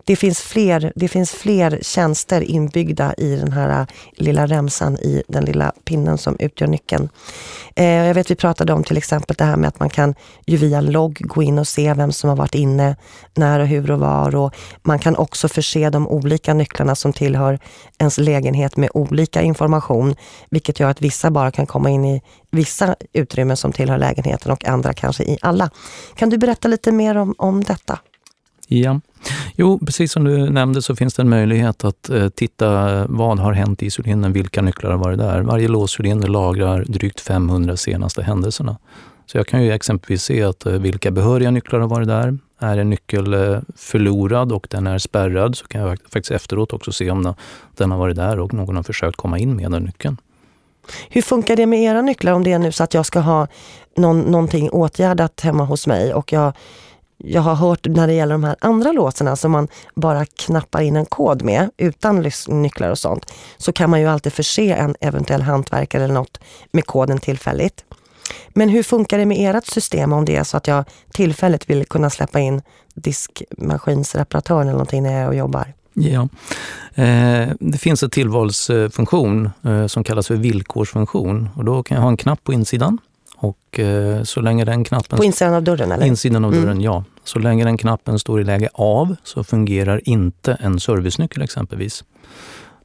[0.08, 5.24] det finns, fler, det finns fler tjänster inbyggda i den här äh, lilla remsan i
[5.28, 7.10] den lilla pinnen som utgör nyckeln.
[7.76, 10.16] Eh, jag vet vi pratade om till exempel det här med att man kan
[10.46, 12.96] ju via logg gå in och se vem som har varit inne,
[13.36, 14.36] när och hur och var.
[14.36, 17.60] Och man kan också förse de olika nycklarna som tillhör
[18.00, 20.16] ens lägenhet med olika information,
[20.50, 24.66] vilket gör att vissa bara kan komma in i vissa utrymmen som tillhör lägenheten och
[24.66, 25.70] andra kanske i alla.
[26.16, 28.00] Kan du berätta lite mer om, om detta?
[28.70, 29.02] Ja,
[29.56, 33.54] jo precis som du nämnde så finns det en möjlighet att eh, titta vad har
[33.54, 35.42] hänt i cylindern, vilka nycklar har varit där.
[35.42, 38.78] Varje låscylinder lagrar drygt 500 senaste händelserna.
[39.26, 42.38] Så jag kan ju exempelvis se att eh, vilka behöriga nycklar har varit där.
[42.60, 46.92] Är en nyckel eh, förlorad och den är spärrad så kan jag faktiskt efteråt också
[46.92, 47.34] se om
[47.78, 50.18] den har varit där och någon har försökt komma in med den nyckeln.
[51.10, 53.48] Hur funkar det med era nycklar om det är nu så att jag ska ha
[53.96, 56.54] någon, någonting åtgärdat hemma hos mig och jag
[57.18, 60.96] jag har hört när det gäller de här andra låserna som man bara knappar in
[60.96, 65.42] en kod med utan nycklar och sånt, så kan man ju alltid förse en eventuell
[65.42, 66.40] hantverkare eller något
[66.72, 67.84] med koden tillfälligt.
[68.50, 71.86] Men hur funkar det med ert system om det är så att jag tillfälligt vill
[71.86, 72.62] kunna släppa in
[72.96, 75.74] diskmaskinsreparatören eller någonting när jag är och jobbar?
[75.94, 76.30] Ja,
[76.96, 82.10] eh, det finns en tillvalsfunktion eh, som kallas för villkorsfunktion och då kan jag ha
[82.10, 82.98] en knapp på insidan
[83.40, 85.18] och eh, så länge den knappen...
[85.18, 85.92] På insidan av dörren?
[85.92, 86.06] Eller?
[86.06, 86.82] Insidan av dörren, mm.
[86.82, 87.04] ja.
[87.24, 92.04] Så länge den knappen står i läge av så fungerar inte en servicenyckel exempelvis.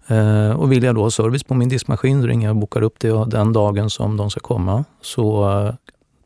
[0.06, 2.94] Eh, och vill jag då ha service på min diskmaskin, ringer jag och bokar upp
[2.98, 5.74] det den dagen som de ska komma, så eh,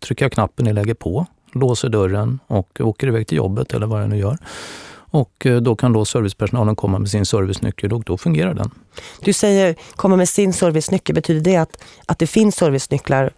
[0.00, 4.02] trycker jag knappen i läge på, låser dörren och åker iväg till jobbet eller vad
[4.02, 4.38] jag nu gör.
[5.10, 8.70] Och eh, då kan då servicepersonalen komma med sin servicenyckel och då fungerar den.
[9.20, 13.30] Du säger komma med sin servicenyckel, betyder det att, att det finns servicenycklar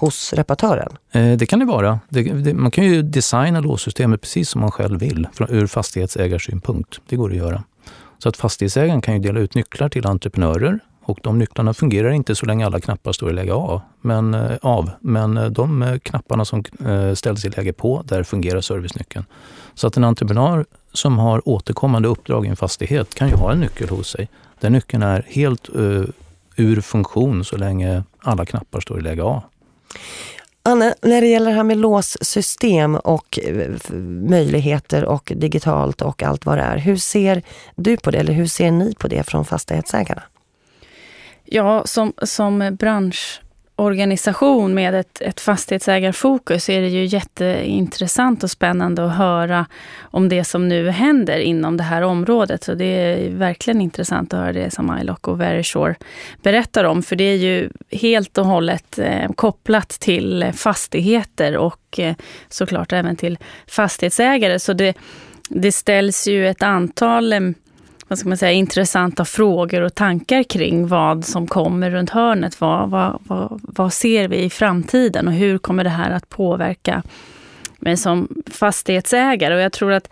[0.00, 0.96] hos reparatören?
[1.12, 2.00] Eh, det kan det vara.
[2.08, 7.00] Det, det, man kan ju designa låssystemet precis som man själv vill från, ur fastighetsägarsynpunkt.
[7.08, 7.64] Det går att göra.
[8.18, 12.34] Så att fastighetsägaren kan ju dela ut nycklar till entreprenörer och de nycklarna fungerar inte
[12.34, 14.90] så länge alla knappar står i läge A, men, eh, av.
[15.00, 19.24] Men eh, de eh, knapparna som eh, ställs i läge på, där fungerar servicenyckeln.
[19.74, 23.60] Så att en entreprenör som har återkommande uppdrag i en fastighet kan ju ha en
[23.60, 24.28] nyckel hos sig.
[24.60, 26.04] Den nyckeln är helt uh,
[26.56, 29.42] ur funktion så länge alla knappar står i läge A.
[30.62, 33.70] Anna, när det gäller det här med låssystem och eh,
[34.28, 36.76] möjligheter och digitalt och allt vad det är.
[36.76, 37.42] Hur ser
[37.76, 40.22] du på det eller hur ser ni på det från fastighetsägarna?
[41.44, 43.40] Ja, som, som bransch
[43.80, 49.66] organisation med ett, ett fastighetsägarfokus är det ju jätteintressant och spännande att höra
[50.00, 52.64] om det som nu händer inom det här området.
[52.64, 55.94] Så det är verkligen intressant att höra det som iLock och Verisure
[56.42, 57.02] berättar om.
[57.02, 62.14] För det är ju helt och hållet eh, kopplat till fastigheter och eh,
[62.48, 64.58] såklart även till fastighetsägare.
[64.58, 64.96] Så det,
[65.48, 67.40] det ställs ju ett antal eh,
[68.10, 72.60] vad ska man säga, intressanta frågor och tankar kring vad som kommer runt hörnet.
[72.60, 77.02] Vad, vad, vad, vad ser vi i framtiden och hur kommer det här att påverka
[77.78, 79.54] mig som fastighetsägare?
[79.54, 80.08] Och jag tror att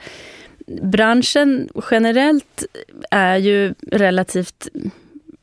[0.82, 2.64] branschen generellt
[3.10, 4.68] är ju relativt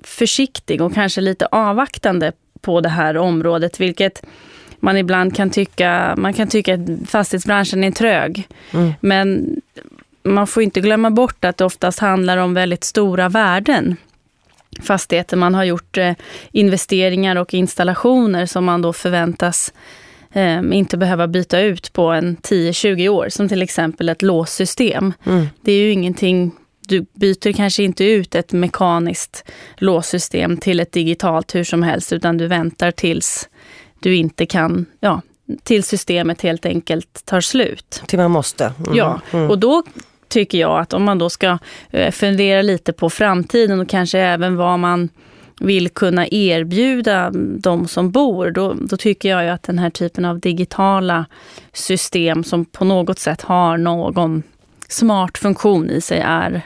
[0.04, 2.32] försiktig och kanske lite avvaktande
[2.62, 4.26] på det här området, vilket
[4.80, 8.48] man ibland kan tycka, man kan tycka att fastighetsbranschen är trög.
[8.74, 8.94] Mm.
[9.00, 9.56] Men
[10.26, 13.96] man får inte glömma bort att det oftast handlar om väldigt stora värden.
[14.82, 16.14] Fastigheter man har gjort eh,
[16.52, 19.74] investeringar och installationer som man då förväntas
[20.32, 25.14] eh, inte behöva byta ut på en 10-20 år, som till exempel ett låssystem.
[25.26, 25.48] Mm.
[25.62, 26.52] Det är ju ingenting
[26.88, 29.44] du byter kanske inte ut ett mekaniskt
[29.78, 33.50] låssystem till ett digitalt hur som helst, utan du väntar tills
[34.00, 35.22] du inte kan, ja,
[35.64, 38.04] till systemet helt enkelt tar slut.
[38.08, 38.74] Till man måste.
[38.80, 38.96] Mm.
[38.96, 39.50] Ja, mm.
[39.50, 39.84] och då
[40.36, 41.58] tycker jag att om man då ska
[41.92, 45.10] eh, fundera lite på framtiden och kanske även vad man
[45.60, 50.26] vill kunna erbjuda de som bor, då, då tycker jag ju att den här typen
[50.26, 51.26] av digitala
[51.74, 54.44] system som på något sätt har någon
[54.90, 56.62] smart funktion i sig är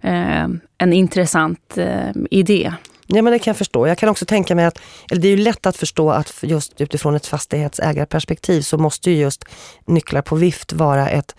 [0.00, 0.48] eh,
[0.78, 2.72] en intressant eh, idé.
[3.06, 3.86] Ja, men det kan jag förstå.
[3.86, 4.78] Jag kan också tänka mig att,
[5.10, 9.16] eller det är ju lätt att förstå att just utifrån ett fastighetsägarperspektiv så måste ju
[9.16, 9.44] just
[9.86, 11.34] nycklar på vift vara ett,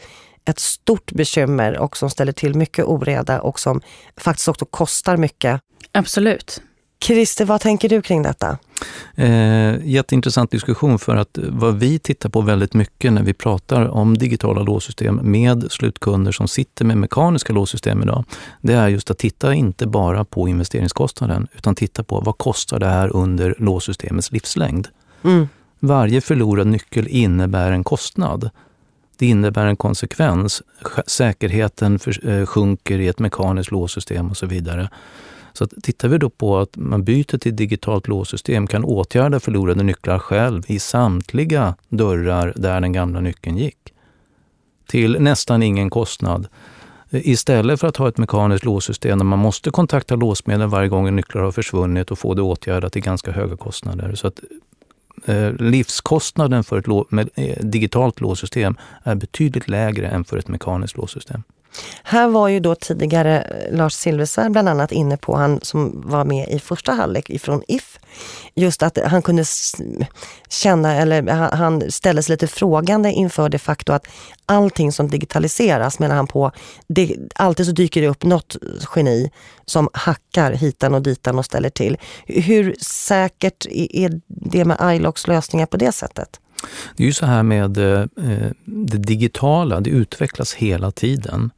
[0.46, 3.82] ett stort bekymmer och som ställer till mycket oreda och som
[4.18, 5.62] faktiskt också kostar mycket.
[5.92, 6.62] Absolut.
[7.04, 8.58] Christer, vad tänker du kring detta?
[9.16, 14.18] Eh, jätteintressant diskussion för att vad vi tittar på väldigt mycket när vi pratar om
[14.18, 18.26] digitala låssystem med slutkunder som sitter med mekaniska låssystem idag,
[18.62, 22.90] det är just att titta inte bara på investeringskostnaden utan titta på vad kostar det
[22.90, 24.88] här under låssystemets livslängd.
[25.24, 25.48] Mm.
[25.80, 28.50] Varje förlorad nyckel innebär en kostnad.
[29.22, 30.64] Det innebär en konsekvens.
[31.08, 34.90] Säkerheten eh, sjunker i ett mekaniskt låssystem och så vidare.
[35.54, 39.84] Så att tittar vi då på att man byter till digitalt låssystem, kan åtgärda förlorade
[39.84, 43.94] nycklar själv i samtliga dörrar där den gamla nyckeln gick.
[44.88, 46.48] Till nästan ingen kostnad.
[47.10, 51.16] Istället för att ha ett mekaniskt låssystem där man måste kontakta låsmedlen varje gång en
[51.16, 54.16] nycklar har försvunnit och få det åtgärdat till ganska höga kostnader.
[54.16, 54.40] Så att
[55.26, 61.44] Eh, livskostnaden för ett eh, digitalt låssystem är betydligt lägre än för ett mekaniskt låssystem.
[62.04, 66.26] Här var ju då tidigare eh, Lars Silversvärd bland annat inne på, han som var
[66.26, 68.00] med i första halvlek ifrån If,
[68.56, 69.44] just att han kunde
[70.50, 74.08] känna, eller han ställde sig lite frågande inför det faktum att
[74.46, 76.52] allting som digitaliseras menar han på,
[76.88, 78.56] det, alltid så dyker det upp något
[78.96, 79.32] geni
[79.66, 81.98] som hackar hitan och ditan och ställer till.
[82.26, 86.40] Hur säkert är det med iLocks lösningar på det sättet?
[86.96, 91.52] Det är ju så här med eh, eh, det digitala, det utvecklas hela tiden.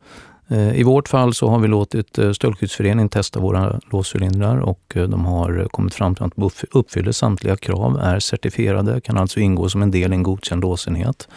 [0.47, 5.67] Eh, I vårt fall så har vi låtit Stöldskyddsföreningen testa våra låscylindrar och de har
[5.71, 10.13] kommit fram till att uppfyller samtliga krav, är certifierade, kan alltså ingå som en del
[10.13, 11.27] i en godkänd låsenhet.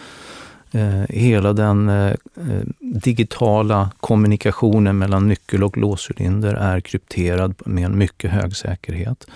[1.08, 1.90] Hela den
[2.80, 9.26] digitala kommunikationen mellan nyckel och låscylinder är krypterad med en mycket hög säkerhet.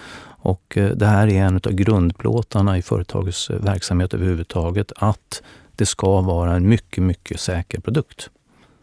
[0.42, 5.42] Och eh, det här är en av grundplåtarna i företagets eh, verksamhet överhuvudtaget, att
[5.76, 8.30] det ska vara en mycket, mycket säker produkt.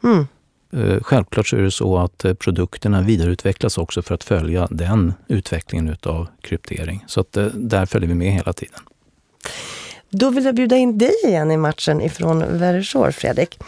[0.04, 0.28] Mm.
[0.72, 5.90] Eh, självklart så är det så att produkterna vidareutvecklas också för att följa den utvecklingen
[5.90, 7.04] utav kryptering.
[7.08, 8.80] Så att där följer vi med hela tiden.
[10.10, 13.60] Då vill jag bjuda in dig igen i matchen ifrån Verisure, Fredrik.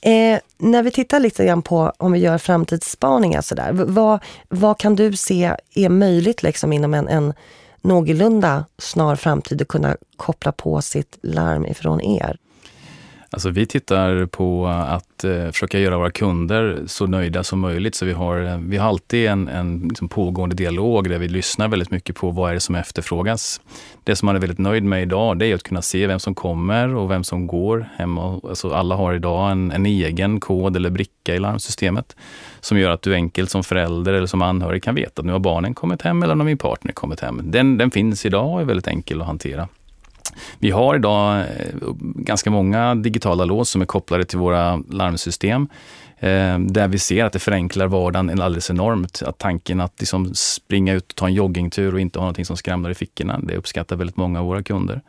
[0.00, 4.96] Eh, när vi tittar lite grann på om vi gör framtidsspaningar sådär, vad, vad kan
[4.96, 7.34] du se är möjligt liksom inom en, en
[7.82, 12.38] någorlunda snar framtid att kunna koppla på sitt larm ifrån er?
[13.34, 17.94] Alltså vi tittar på att eh, försöka göra våra kunder så nöjda som möjligt.
[17.94, 21.68] Så vi har, eh, vi har alltid en, en liksom pågående dialog där vi lyssnar
[21.68, 23.60] väldigt mycket på vad är det som efterfrågas.
[24.04, 26.34] Det som man är väldigt nöjd med idag det är att kunna se vem som
[26.34, 28.40] kommer och vem som går hemma.
[28.48, 32.16] Alltså alla har idag en, en egen kod eller bricka i larmsystemet
[32.60, 35.38] som gör att du enkelt som förälder eller som anhörig kan veta att nu har
[35.38, 37.40] barnen kommit hem eller när min partner kommit hem.
[37.44, 39.68] Den, den finns idag och är väldigt enkel att hantera.
[40.58, 41.46] Vi har idag eh,
[42.00, 45.68] ganska många digitala lås som är kopplade till våra larmsystem.
[46.18, 49.22] Eh, där vi ser att det förenklar vardagen alldeles enormt.
[49.26, 52.56] Att tanken att liksom springa ut och ta en joggingtur och inte ha någonting som
[52.56, 55.00] skramlar i fickorna, det uppskattar väldigt många av våra kunder.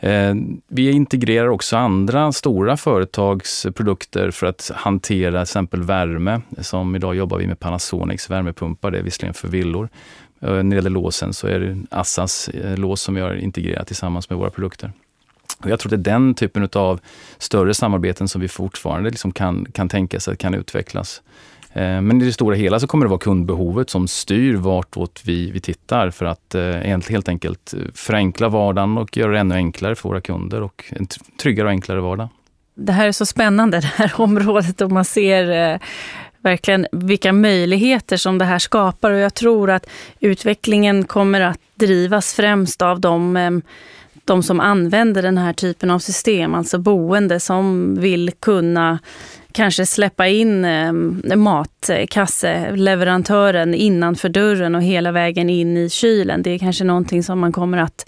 [0.00, 0.34] Eh,
[0.68, 6.40] vi integrerar också andra stora företags produkter för att hantera till exempel värme.
[6.58, 9.88] Som idag jobbar vi med Panasonics värmepumpar, det är visserligen för villor.
[10.40, 13.86] Eh, när det gäller låsen så är det Assas eh, lås som vi har integrerat
[13.86, 14.92] tillsammans med våra produkter.
[15.58, 17.00] Och jag tror att det är den typen av
[17.38, 21.22] större samarbeten som vi fortfarande liksom kan, kan tänka sig kan utvecklas.
[21.72, 25.50] Eh, men i det stora hela så kommer det vara kundbehovet som styr vartåt vi,
[25.50, 26.54] vi tittar för att
[27.08, 31.06] helt enkelt förenkla vardagen och göra det ännu enklare för våra kunder och en
[31.42, 32.28] tryggare och enklare vardag.
[32.80, 35.80] Det här är så spännande, det här området, och man ser eh,
[36.42, 39.10] verkligen vilka möjligheter som det här skapar.
[39.10, 39.86] Och jag tror att
[40.20, 43.62] utvecklingen kommer att drivas främst av de ehm,
[44.24, 48.98] de som använder den här typen av system, alltså boende som vill kunna
[49.52, 56.42] kanske släppa in ehm, matkasseleverantören innanför dörren och hela vägen in i kylen.
[56.42, 58.06] Det är kanske någonting som man kommer att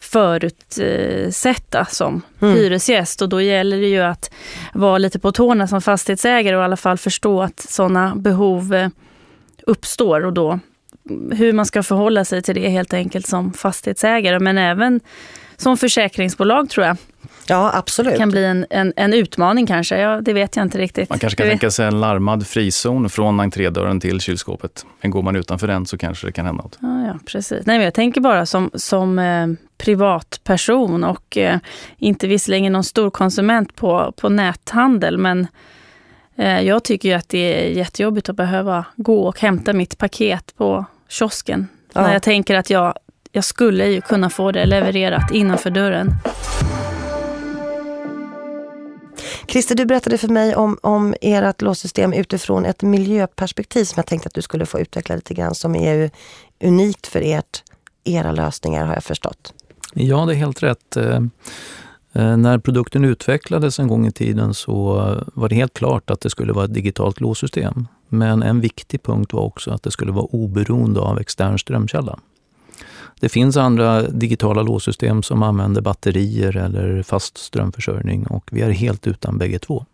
[0.00, 2.54] förutsätta som mm.
[2.54, 3.22] hyresgäst.
[3.22, 4.30] Och då gäller det ju att
[4.74, 8.88] vara lite på tårna som fastighetsägare och i alla fall förstå att sådana behov eh,
[9.66, 10.58] uppstår och då
[11.32, 15.00] hur man ska förhålla sig till det helt enkelt som fastighetsägare men även
[15.56, 16.96] som försäkringsbolag tror jag.
[17.48, 18.12] Ja, absolut.
[18.12, 21.10] Det kan bli en, en, en utmaning kanske, ja, det vet jag inte riktigt.
[21.10, 24.86] Man kanske kan tänka sig en larmad frizon från entrédörren till kylskåpet.
[25.00, 26.78] Men går man utanför den så kanske det kan hända något.
[26.80, 27.66] Ja, ja precis.
[27.66, 29.46] Nej, men jag tänker bara som, som eh,
[29.78, 31.58] privatperson och eh,
[31.98, 35.46] inte visserligen någon stor konsument på, på näthandel, men
[36.36, 40.56] eh, jag tycker ju att det är jättejobbigt att behöva gå och hämta mitt paket
[40.56, 41.68] på kiosken.
[41.92, 42.02] Ja.
[42.02, 42.94] När jag tänker att jag
[43.32, 46.14] jag skulle ju kunna få det levererat innanför dörren.
[49.46, 54.26] Christer, du berättade för mig om, om ert låssystem utifrån ett miljöperspektiv som jag tänkte
[54.26, 56.10] att du skulle få utveckla lite grann, som är ju
[56.64, 57.62] unikt för ert,
[58.04, 59.54] era lösningar har jag förstått.
[59.94, 60.96] Ja, det är helt rätt.
[60.96, 61.20] Eh,
[62.12, 64.94] eh, när produkten utvecklades en gång i tiden så
[65.34, 67.86] var det helt klart att det skulle vara ett digitalt låssystem.
[68.08, 72.18] Men en viktig punkt var också att det skulle vara oberoende av extern strömkälla.
[73.20, 79.06] Det finns andra digitala låssystem som använder batterier eller fast strömförsörjning och vi är helt
[79.06, 79.84] utan bägge två.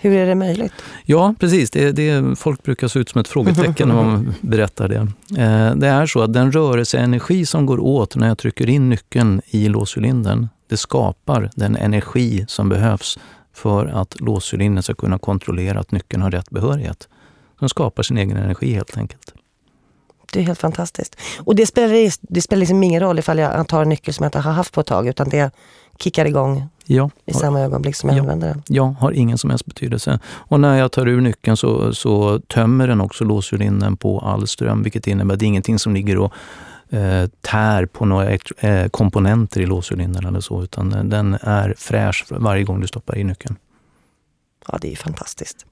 [0.00, 0.72] Hur är det möjligt?
[1.04, 1.70] Ja, precis.
[1.70, 5.08] Det, det, folk brukar se ut som ett frågetecken när man berättar det.
[5.42, 9.42] Eh, det är så att den rörelseenergi som går åt när jag trycker in nyckeln
[9.46, 13.18] i låscylindern, det skapar den energi som behövs
[13.54, 17.08] för att låscylindern ska kunna kontrollera att nyckeln har rätt behörighet.
[17.60, 19.34] Den skapar sin egen energi helt enkelt.
[20.34, 21.16] Det är helt fantastiskt.
[21.38, 24.28] Och det spelar, det spelar liksom ingen roll ifall jag tar en nyckel som jag
[24.28, 25.50] inte har haft på ett tag, utan det
[25.98, 28.62] kickar igång ja, i samma ögonblick som jag ja, använder den.
[28.68, 30.18] Ja, har ingen som helst betydelse.
[30.26, 34.82] Och när jag tar ur nyckeln så, så tömmer den också låscylindern på all ström,
[34.82, 36.32] vilket innebär att det är ingenting som ligger och
[36.90, 42.64] eh, tär på några eh, komponenter i låscylindern eller så, utan den är fräsch varje
[42.64, 43.56] gång du stoppar i nyckeln.
[44.68, 45.66] Ja, det är fantastiskt.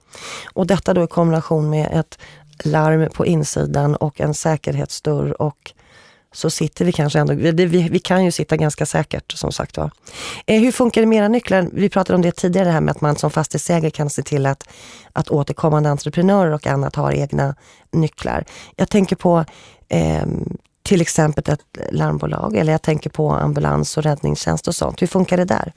[0.53, 2.19] Och detta då i kombination med ett
[2.67, 5.73] larm på insidan och en säkerhetsdörr och
[6.33, 9.91] så sitter vi kanske ändå, vi, vi, kan ju sitta ganska säkert som sagt var.
[10.47, 11.69] Eh, hur funkar det med era nycklar?
[11.73, 14.47] Vi pratade om det tidigare, det här med att man som fastighetsägare kan se till
[14.47, 14.69] att,
[15.13, 17.55] att återkommande entreprenörer och annat har egna
[17.93, 18.45] nycklar.
[18.77, 19.45] Jag tänker på
[19.89, 20.27] eh,
[20.83, 21.61] till exempel ett
[21.91, 25.03] larmbolag eller jag tänker på ambulans och räddningstjänst och sånt.
[25.03, 25.73] Hur funkar det där?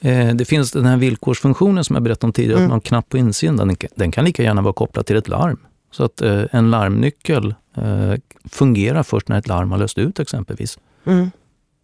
[0.00, 2.66] Eh, det finns den här villkorsfunktionen som jag berättade om tidigare, mm.
[2.66, 5.58] att man knapp på insidan, den kan lika gärna vara kopplad till ett larm.
[5.94, 8.14] Så att eh, en larmnyckel eh,
[8.50, 10.78] fungerar först när ett larm har löst ut exempelvis.
[11.04, 11.30] Mm.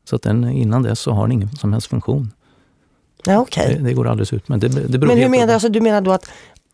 [0.04, 2.32] Så att den, innan dess så har den ingen som helst funktion.
[3.24, 3.74] Ja, okay.
[3.74, 4.48] det, det går alldeles ut.
[4.48, 6.30] Men, det, det beror men hur menar, alltså, du menar då att,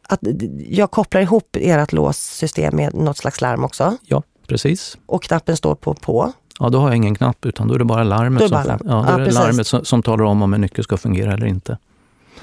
[0.09, 0.20] att
[0.68, 3.97] jag kopplar ihop ert låssystem med något slags larm också?
[4.03, 4.99] Ja, precis.
[5.07, 6.32] Och knappen står på på?
[6.59, 8.78] Ja, då har jag ingen knapp utan då är det bara larmet, det bara larm.
[8.78, 10.97] som, ja, då ja, är det larmet som, som talar om om en nyckel ska
[10.97, 11.78] fungera eller inte.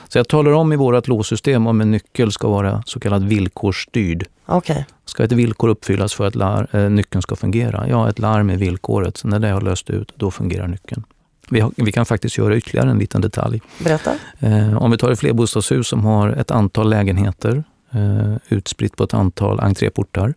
[0.10, 4.28] Så jag talar om i vårt låssystem om en nyckel ska vara så kallad villkorsstyrd.
[4.46, 4.84] Okay.
[5.06, 7.86] Ska ett villkor uppfyllas för att lar, eh, nyckeln ska fungera?
[7.90, 9.18] Ja, ett larm är villkoret.
[9.18, 11.04] Så när det har löst ut, då fungerar nyckeln.
[11.50, 13.62] Vi, har, vi, kan faktiskt göra ytterligare en liten detalj.
[13.84, 14.16] Berätta.
[14.40, 19.14] Eh, om vi tar ett flerbostadshus som har ett antal lägenheter eh, utspritt på ett
[19.14, 20.34] antal entréportar.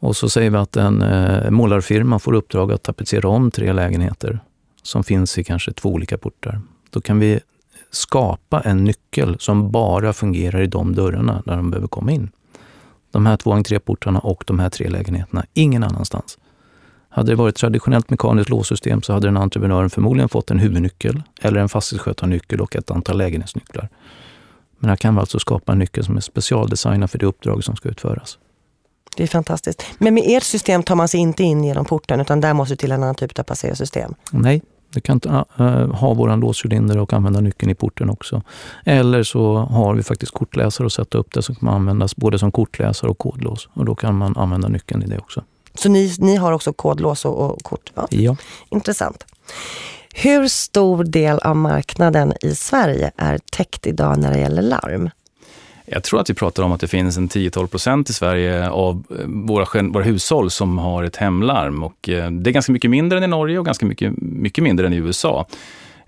[0.00, 4.40] Och så säger vi att en eh, målarfirma får uppdrag att tapetsera om tre lägenheter
[4.82, 6.60] som finns i kanske två olika portar.
[6.90, 7.40] Då kan vi
[7.90, 12.30] skapa en nyckel som bara fungerar i de dörrarna där de behöver komma in.
[13.10, 16.38] De här två entréportarna och de här tre lägenheterna, ingen annanstans.
[17.08, 21.60] Hade det varit traditionellt mekaniskt låssystem så hade den entreprenören förmodligen fått en huvudnyckel eller
[21.60, 23.88] en fastighetsskötarnyckel och ett antal lägenhetsnycklar.
[24.78, 27.76] Men här kan vi alltså skapa en nyckel som är specialdesignad för det uppdrag som
[27.76, 28.38] ska utföras.
[29.16, 29.84] Det är fantastiskt.
[29.98, 32.92] Men med ert system tar man sig inte in genom porten utan där måste till
[32.92, 34.14] en annan typ av passersystem?
[34.30, 38.42] Nej, du kan uh, ha vår låscylinder och använda nyckeln i porten också.
[38.84, 42.52] Eller så har vi faktiskt kortläsare och sätta upp det som kan användas både som
[42.52, 43.68] kortläsare och kodlås.
[43.72, 45.44] Och då kan man använda nyckeln i det också.
[45.74, 47.92] Så ni, ni har också kodlås och, och kort?
[47.94, 48.06] Ja.
[48.10, 48.36] ja.
[48.70, 49.24] Intressant.
[50.14, 55.10] Hur stor del av marknaden i Sverige är täckt idag när det gäller larm?
[55.90, 59.04] Jag tror att vi pratar om att det finns en 10-12 procent i Sverige av
[59.10, 61.82] eh, våra, våra hushåll som har ett hemlarm.
[61.82, 64.86] Och eh, det är ganska mycket mindre än i Norge och ganska mycket, mycket mindre
[64.86, 65.46] än i USA.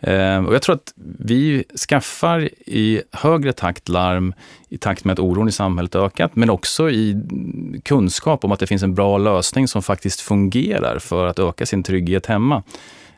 [0.00, 4.34] Eh, och jag tror att vi skaffar i högre takt larm
[4.68, 7.22] i takt med att oron i samhället ökat, men också i
[7.84, 11.82] kunskap om att det finns en bra lösning som faktiskt fungerar för att öka sin
[11.82, 12.62] trygghet hemma.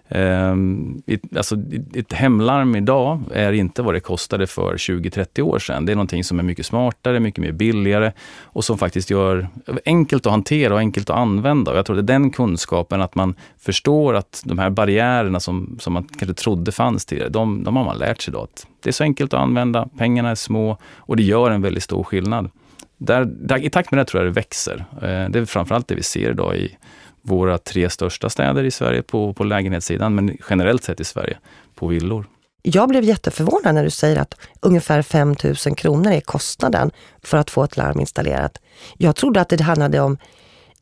[0.08, 1.56] Ehm, ett, alltså,
[1.94, 5.86] ett hemlarm idag är inte vad det kostade för 20-30 år sedan.
[5.86, 9.48] Det är någonting som är mycket smartare, mycket mer billigare och som faktiskt gör
[9.84, 11.70] enkelt att hantera och enkelt att använda.
[11.70, 15.40] Och jag tror att det är den kunskapen, att man förstår att de här barriärerna
[15.40, 18.42] som, som man kanske trodde fanns tidigare, de, de har man lärt sig idag.
[18.42, 21.82] Att det är så enkelt att använda, pengarna är små och det gör en väldigt
[21.82, 22.50] stor skillnad.
[22.98, 24.84] Där, där, I takt med det tror jag det växer.
[25.02, 26.76] Ehm, det är framförallt det vi ser idag i
[27.22, 31.38] våra tre största städer i Sverige på, på lägenhetssidan, men generellt sett i Sverige
[31.74, 32.26] på villor.
[32.62, 36.90] Jag blev jätteförvånad när du säger att ungefär 5 000 kronor är kostnaden
[37.22, 38.58] för att få ett larm installerat.
[38.96, 40.18] Jag trodde att det handlade om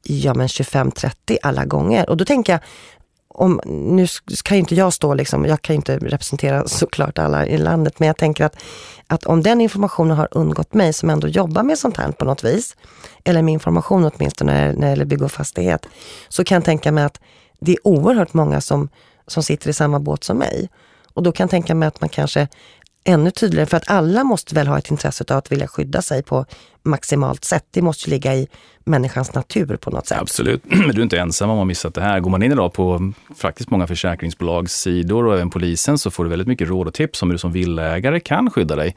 [0.02, 2.10] ja, 25-30 alla gånger.
[2.10, 2.60] Och då tänker jag,
[3.34, 4.06] om, nu
[4.44, 8.06] kan ju inte jag stå liksom, jag kan inte representera såklart alla i landet, men
[8.06, 8.56] jag tänker att,
[9.06, 12.44] att om den informationen har undgått mig som ändå jobbar med sånt här på något
[12.44, 12.76] vis,
[13.24, 15.86] eller med information åtminstone när, när det gäller bygg och fastighet,
[16.28, 17.20] så kan jag tänka mig att
[17.60, 18.88] det är oerhört många som,
[19.26, 20.68] som sitter i samma båt som mig.
[21.14, 22.48] Och då kan jag tänka mig att man kanske
[23.04, 26.22] ännu tydligare, för att alla måste väl ha ett intresse av att vilja skydda sig
[26.22, 26.46] på
[26.82, 27.66] maximalt sätt.
[27.70, 28.48] Det måste ligga i
[28.84, 30.18] människans natur på något sätt.
[30.20, 32.20] Absolut, men du är inte ensam om att ha missat det här.
[32.20, 36.30] Går man in idag på faktiskt många försäkringsbolags sidor och även polisen så får du
[36.30, 38.96] väldigt mycket råd och tips om hur du som villägare kan skydda dig.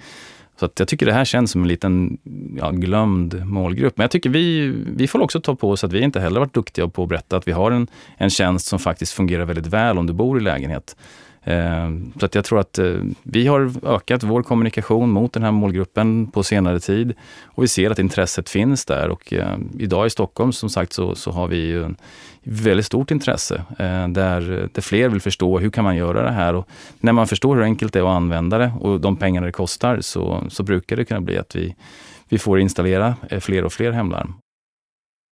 [0.60, 2.18] Så att jag tycker det här känns som en liten
[2.58, 3.98] ja, glömd målgrupp.
[3.98, 6.54] Men jag tycker vi, vi får också ta på oss att vi inte heller varit
[6.54, 7.88] duktiga på att berätta att vi har en,
[8.18, 10.96] en tjänst som faktiskt fungerar väldigt väl om du bor i lägenhet.
[11.44, 11.90] Eh,
[12.20, 16.28] så att jag tror att eh, vi har ökat vår kommunikation mot den här målgruppen
[16.28, 17.14] på senare tid
[17.46, 21.16] och vi ser att intresset finns där och eh, idag i Stockholm som sagt så,
[21.16, 21.96] så har vi ju en
[22.44, 26.56] väldigt stort intresse eh, där, där fler vill förstå hur kan man göra det här
[26.56, 26.68] och
[27.00, 30.02] när man förstår hur enkelt det är att använda det och de pengarna det kostar
[30.02, 31.76] så, så brukar det kunna bli att vi,
[32.30, 34.34] vi får installera eh, fler och fler hemlarm.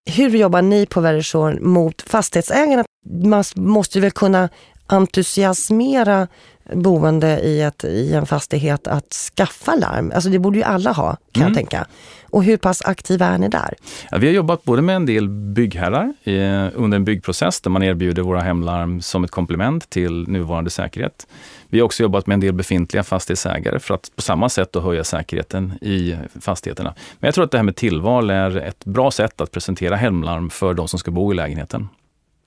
[0.09, 2.83] Hur jobbar ni på Verisure mot fastighetsägarna?
[3.23, 4.49] Man måste väl kunna
[4.91, 6.27] entusiasmera
[6.73, 10.11] boende i, ett, i en fastighet att skaffa larm?
[10.15, 11.53] Alltså det borde ju alla ha, kan mm.
[11.53, 11.87] jag tänka.
[12.29, 13.73] Och hur pass aktiva är ni där?
[14.11, 17.83] Ja, vi har jobbat både med en del byggherrar eh, under en byggprocess där man
[17.83, 21.27] erbjuder våra hemlarm som ett komplement till nuvarande säkerhet.
[21.67, 25.03] Vi har också jobbat med en del befintliga fastighetsägare för att på samma sätt höja
[25.03, 26.93] säkerheten i fastigheterna.
[27.19, 30.49] Men jag tror att det här med tillval är ett bra sätt att presentera hemlarm
[30.49, 31.89] för de som ska bo i lägenheten.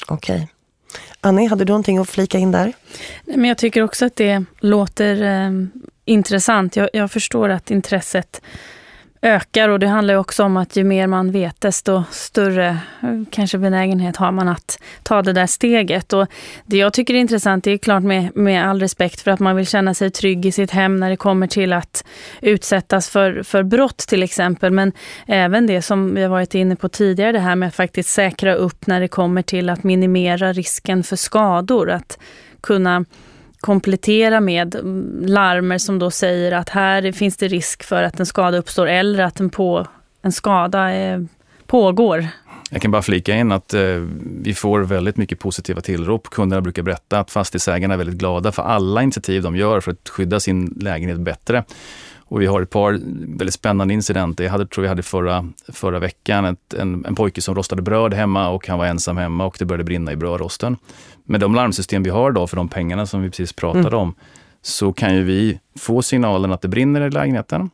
[0.09, 0.37] Okej.
[0.37, 0.49] Okay.
[1.25, 2.73] Annie, hade du någonting att flika in där?
[3.25, 5.51] Men jag tycker också att det låter eh,
[6.05, 6.77] intressant.
[6.77, 8.43] Jag, jag, förstår att intresset
[9.25, 12.69] ökar och det handlar också om att ju mer man vet desto större
[13.03, 16.13] eh, kanske benägenhet har man att ta det där steget.
[16.13, 16.27] Och
[16.67, 19.57] det jag tycker är intressant, det är klart med, med all respekt för att man
[19.57, 22.05] vill känna sig trygg i sitt hem när det kommer till att
[22.41, 24.73] utsättas för, för brott till exempel.
[24.73, 24.93] Men
[25.27, 28.55] även det som vi har varit inne på tidigare, det här med att faktiskt säkra
[28.55, 31.91] upp när det kommer till att minimera risken för skador.
[31.91, 32.19] Att
[32.61, 33.05] kunna
[33.65, 34.77] komplettera med
[35.23, 39.25] larmer som då säger att här finns det risk för att en skada uppstår eller
[39.25, 39.87] att en, på,
[40.23, 41.21] en skada eh,
[41.67, 42.27] pågår.
[42.71, 43.81] Jag kan bara flika in att eh,
[44.43, 46.31] vi får väldigt mycket positiva tillrop.
[46.31, 50.09] Kunderna brukar berätta att fastighetsägarna är väldigt glada för alla initiativ de gör för att
[50.09, 51.65] skydda sin lägenhet bättre.
[52.35, 52.93] Och vi har ett par
[53.39, 54.45] väldigt spännande incidenter.
[54.45, 58.15] Jag hade, tror vi hade förra, förra veckan ett, en, en pojke som rostade bröd
[58.15, 60.77] hemma och han var ensam hemma och det började brinna i brödrosten.
[61.25, 63.99] Med de larmsystem vi har då för de pengarna som vi precis pratade mm.
[63.99, 64.15] om
[64.63, 67.71] så kan ju vi få signalen att det brinner i lägenheten.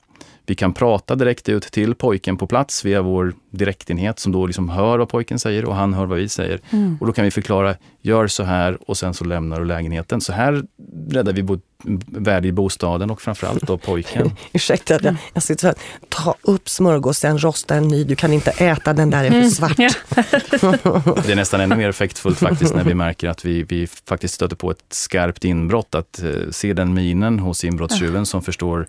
[0.50, 4.68] Vi kan prata direkt ut till pojken på plats via vår direktenhet som då liksom
[4.68, 6.60] hör vad pojken säger och han hör vad vi säger.
[6.70, 6.98] Mm.
[7.00, 10.20] Och då kan vi förklara, gör så här och sen så lämnar du lägenheten.
[10.20, 10.64] Så här
[11.10, 11.62] räddar vi både
[12.06, 14.30] värde i bostaden och framförallt då pojken.
[14.52, 15.76] Ursäkta, jag, jag sitter så här,
[16.08, 19.50] ta upp smörgåsen, rosta en ny, du kan inte äta den där, är för mm.
[19.50, 19.76] svart.
[21.26, 24.56] det är nästan ännu mer effektfullt faktiskt när vi märker att vi, vi faktiskt stöter
[24.56, 25.94] på ett skarpt inbrott.
[25.94, 28.86] Att uh, se den minen hos inbrottstjuven som förstår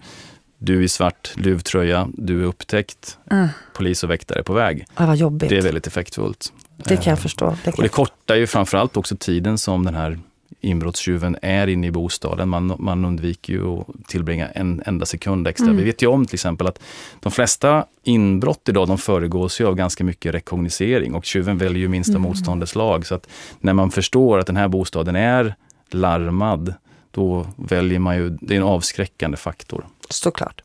[0.64, 3.48] du i svart luvtröja, du är upptäckt, mm.
[3.74, 4.86] polis och väktare är på väg.
[4.98, 5.50] Ja, vad jobbigt.
[5.50, 6.54] Det är väldigt effektfullt.
[6.78, 7.58] Det kan jag förstå.
[7.64, 10.20] Det kan och det kortar ju framförallt också tiden som den här
[10.62, 12.50] inbrottstjuven är inne i bostaden.
[12.50, 15.66] Man, man undviker ju att tillbringa en enda sekund extra.
[15.66, 15.78] Mm.
[15.78, 16.80] Vi vet ju om till exempel att
[17.20, 21.88] de flesta inbrott idag de föregås ju av ganska mycket rekognosering och tjuven väljer ju
[21.88, 22.22] minsta mm.
[22.22, 23.06] motståndets lag.
[23.06, 23.28] Så att
[23.60, 25.56] när man förstår att den här bostaden är
[25.90, 26.74] larmad,
[27.12, 29.86] då väljer man ju, det är en avskräckande faktor.
[30.12, 30.62] Såklart.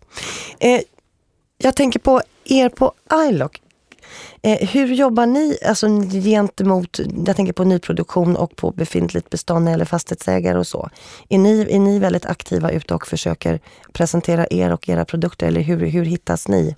[0.61, 0.81] Eh,
[1.59, 2.93] Jag tänker på er på
[3.29, 3.63] iLock.
[4.43, 9.85] Eh, hur jobbar ni alltså, gentemot, jag tänker på nyproduktion och på befintligt bestånd eller
[9.85, 10.91] fastighetsägare och så?
[11.29, 13.61] Är ni, är ni väldigt aktiva ute och försöker
[13.93, 16.75] presentera er och era produkter eller hur, hur hittas ni?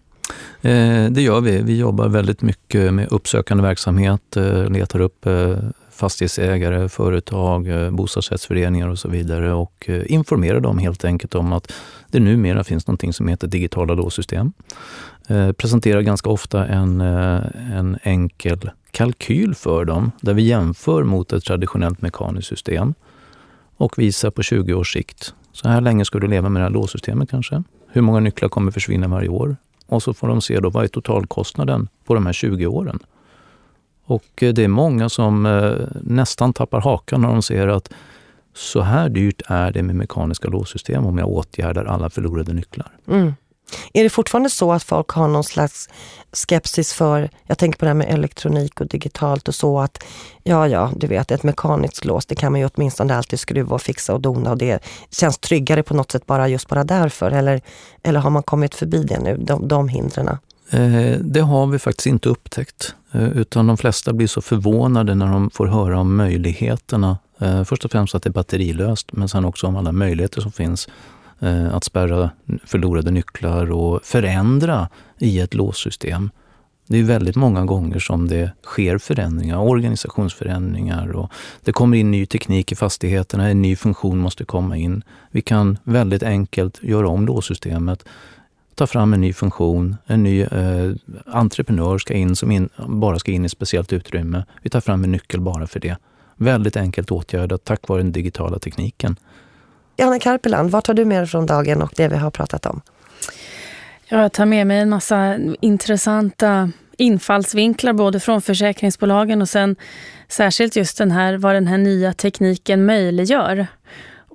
[0.62, 1.62] Eh, det gör vi.
[1.62, 5.56] Vi jobbar väldigt mycket med uppsökande verksamhet, eh, letar upp eh,
[5.98, 11.52] fastighetsägare, företag, eh, bostadsrättsföreningar och så vidare och eh, informera informerar dem helt enkelt om
[11.52, 11.72] att
[12.10, 14.52] det numera finns något som heter digitala låssystem.
[15.28, 21.44] Eh, Presenterar ganska ofta en, en enkel kalkyl för dem där vi jämför mot ett
[21.44, 22.94] traditionellt mekaniskt system
[23.76, 25.34] och visar på 20 års sikt.
[25.52, 27.62] Så här länge ska du leva med det här låssystemet kanske.
[27.88, 29.56] Hur många nycklar kommer försvinna varje år?
[29.86, 32.98] Och så får de se då vad är totalkostnaden på de här 20 åren.
[34.08, 37.90] Och eh, det är många som eh, nästan tappar hakan när de ser att
[38.54, 42.92] så här dyrt är det med mekaniska låssystem om jag åtgärdar alla förlorade nycklar.
[43.08, 43.34] Mm.
[43.92, 45.88] Är det fortfarande så att folk har någon slags
[46.32, 50.04] skepsis för, jag tänker på det här med elektronik och digitalt och så att
[50.42, 53.82] ja, ja, du vet ett mekaniskt lås, det kan man ju åtminstone alltid skruva och
[53.82, 57.30] fixa och dona och det känns tryggare på något sätt bara just bara därför.
[57.30, 57.60] Eller,
[58.02, 60.28] eller har man kommit förbi det nu, de, de hindren?
[60.70, 65.26] Eh, det har vi faktiskt inte upptäckt, Eh, utan de flesta blir så förvånade när
[65.26, 67.18] de får höra om möjligheterna.
[67.38, 70.52] Eh, först och främst att det är batterilöst, men sen också om alla möjligheter som
[70.52, 70.88] finns
[71.40, 72.30] eh, att spärra
[72.64, 74.88] förlorade nycklar och förändra
[75.18, 76.30] i ett låssystem.
[76.86, 81.32] Det är väldigt många gånger som det sker förändringar, organisationsförändringar och
[81.64, 85.02] det kommer in ny teknik i fastigheterna, en ny funktion måste komma in.
[85.30, 88.04] Vi kan väldigt enkelt göra om låssystemet
[88.78, 90.92] ta fram en ny funktion, en ny eh,
[91.26, 94.44] entreprenör ska in som in, bara ska in i ett speciellt utrymme.
[94.62, 95.96] Vi tar fram en nyckel bara för det.
[96.36, 99.16] Väldigt enkelt åtgärdat tack vare den digitala tekniken.
[100.02, 102.80] Anna Karpeland, vad tar du med dig från dagen och det vi har pratat om?
[104.08, 109.76] Jag tar med mig en massa intressanta infallsvinklar både från försäkringsbolagen och sen
[110.28, 113.66] särskilt just den här, vad den här nya tekniken möjliggör.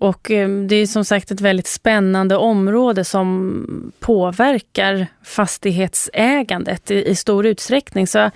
[0.03, 7.15] Och eh, det är som sagt ett väldigt spännande område som påverkar fastighetsägandet i, i
[7.15, 8.07] stor utsträckning.
[8.07, 8.31] Så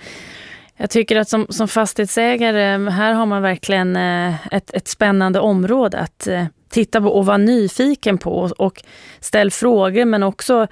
[0.76, 5.98] jag tycker att som, som fastighetsägare, här har man verkligen eh, ett, ett spännande område
[5.98, 8.82] att eh, titta på och vara nyfiken på och
[9.20, 10.66] ställa frågor men också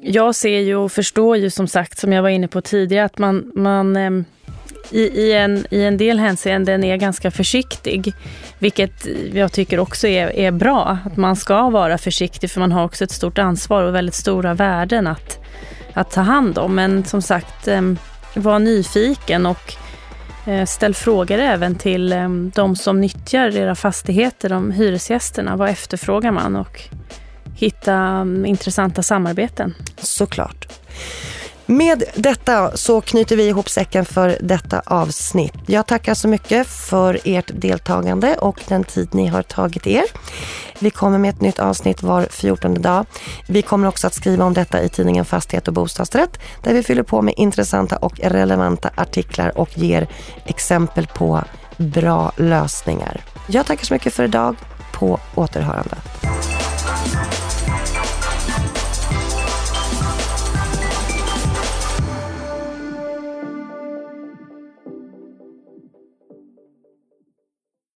[0.00, 3.18] jag ser ju och förstår ju som sagt, som jag var inne på tidigare, att
[3.18, 4.24] man, man
[4.90, 8.14] i, i, en, i en del hänseenden är ganska försiktig.
[8.58, 12.84] Vilket jag tycker också är, är bra, att man ska vara försiktig för man har
[12.84, 15.38] också ett stort ansvar och väldigt stora värden att,
[15.94, 16.74] att ta hand om.
[16.74, 17.98] Men som sagt, ehm,
[18.34, 19.74] var nyfiken och
[20.46, 25.56] eh, ställ frågor även till ehm, de som nyttjar era fastigheter, de hyresgästerna.
[25.56, 26.56] Vad efterfrågar man?
[26.56, 26.80] Och
[27.56, 29.74] hitta mm, intressanta samarbeten.
[29.98, 30.68] Såklart.
[31.66, 35.54] Med detta så knyter vi ihop säcken för detta avsnitt.
[35.66, 40.04] Jag tackar så mycket för ert deltagande och den tid ni har tagit er.
[40.78, 43.06] Vi kommer med ett nytt avsnitt var 14 dag.
[43.48, 47.02] Vi kommer också att skriva om detta i tidningen Fastighet och bostadsrätt där vi fyller
[47.02, 50.08] på med intressanta och relevanta artiklar och ger
[50.44, 51.44] exempel på
[51.76, 53.20] bra lösningar.
[53.46, 54.56] Jag tackar så mycket för idag.
[54.92, 55.96] På återhörande.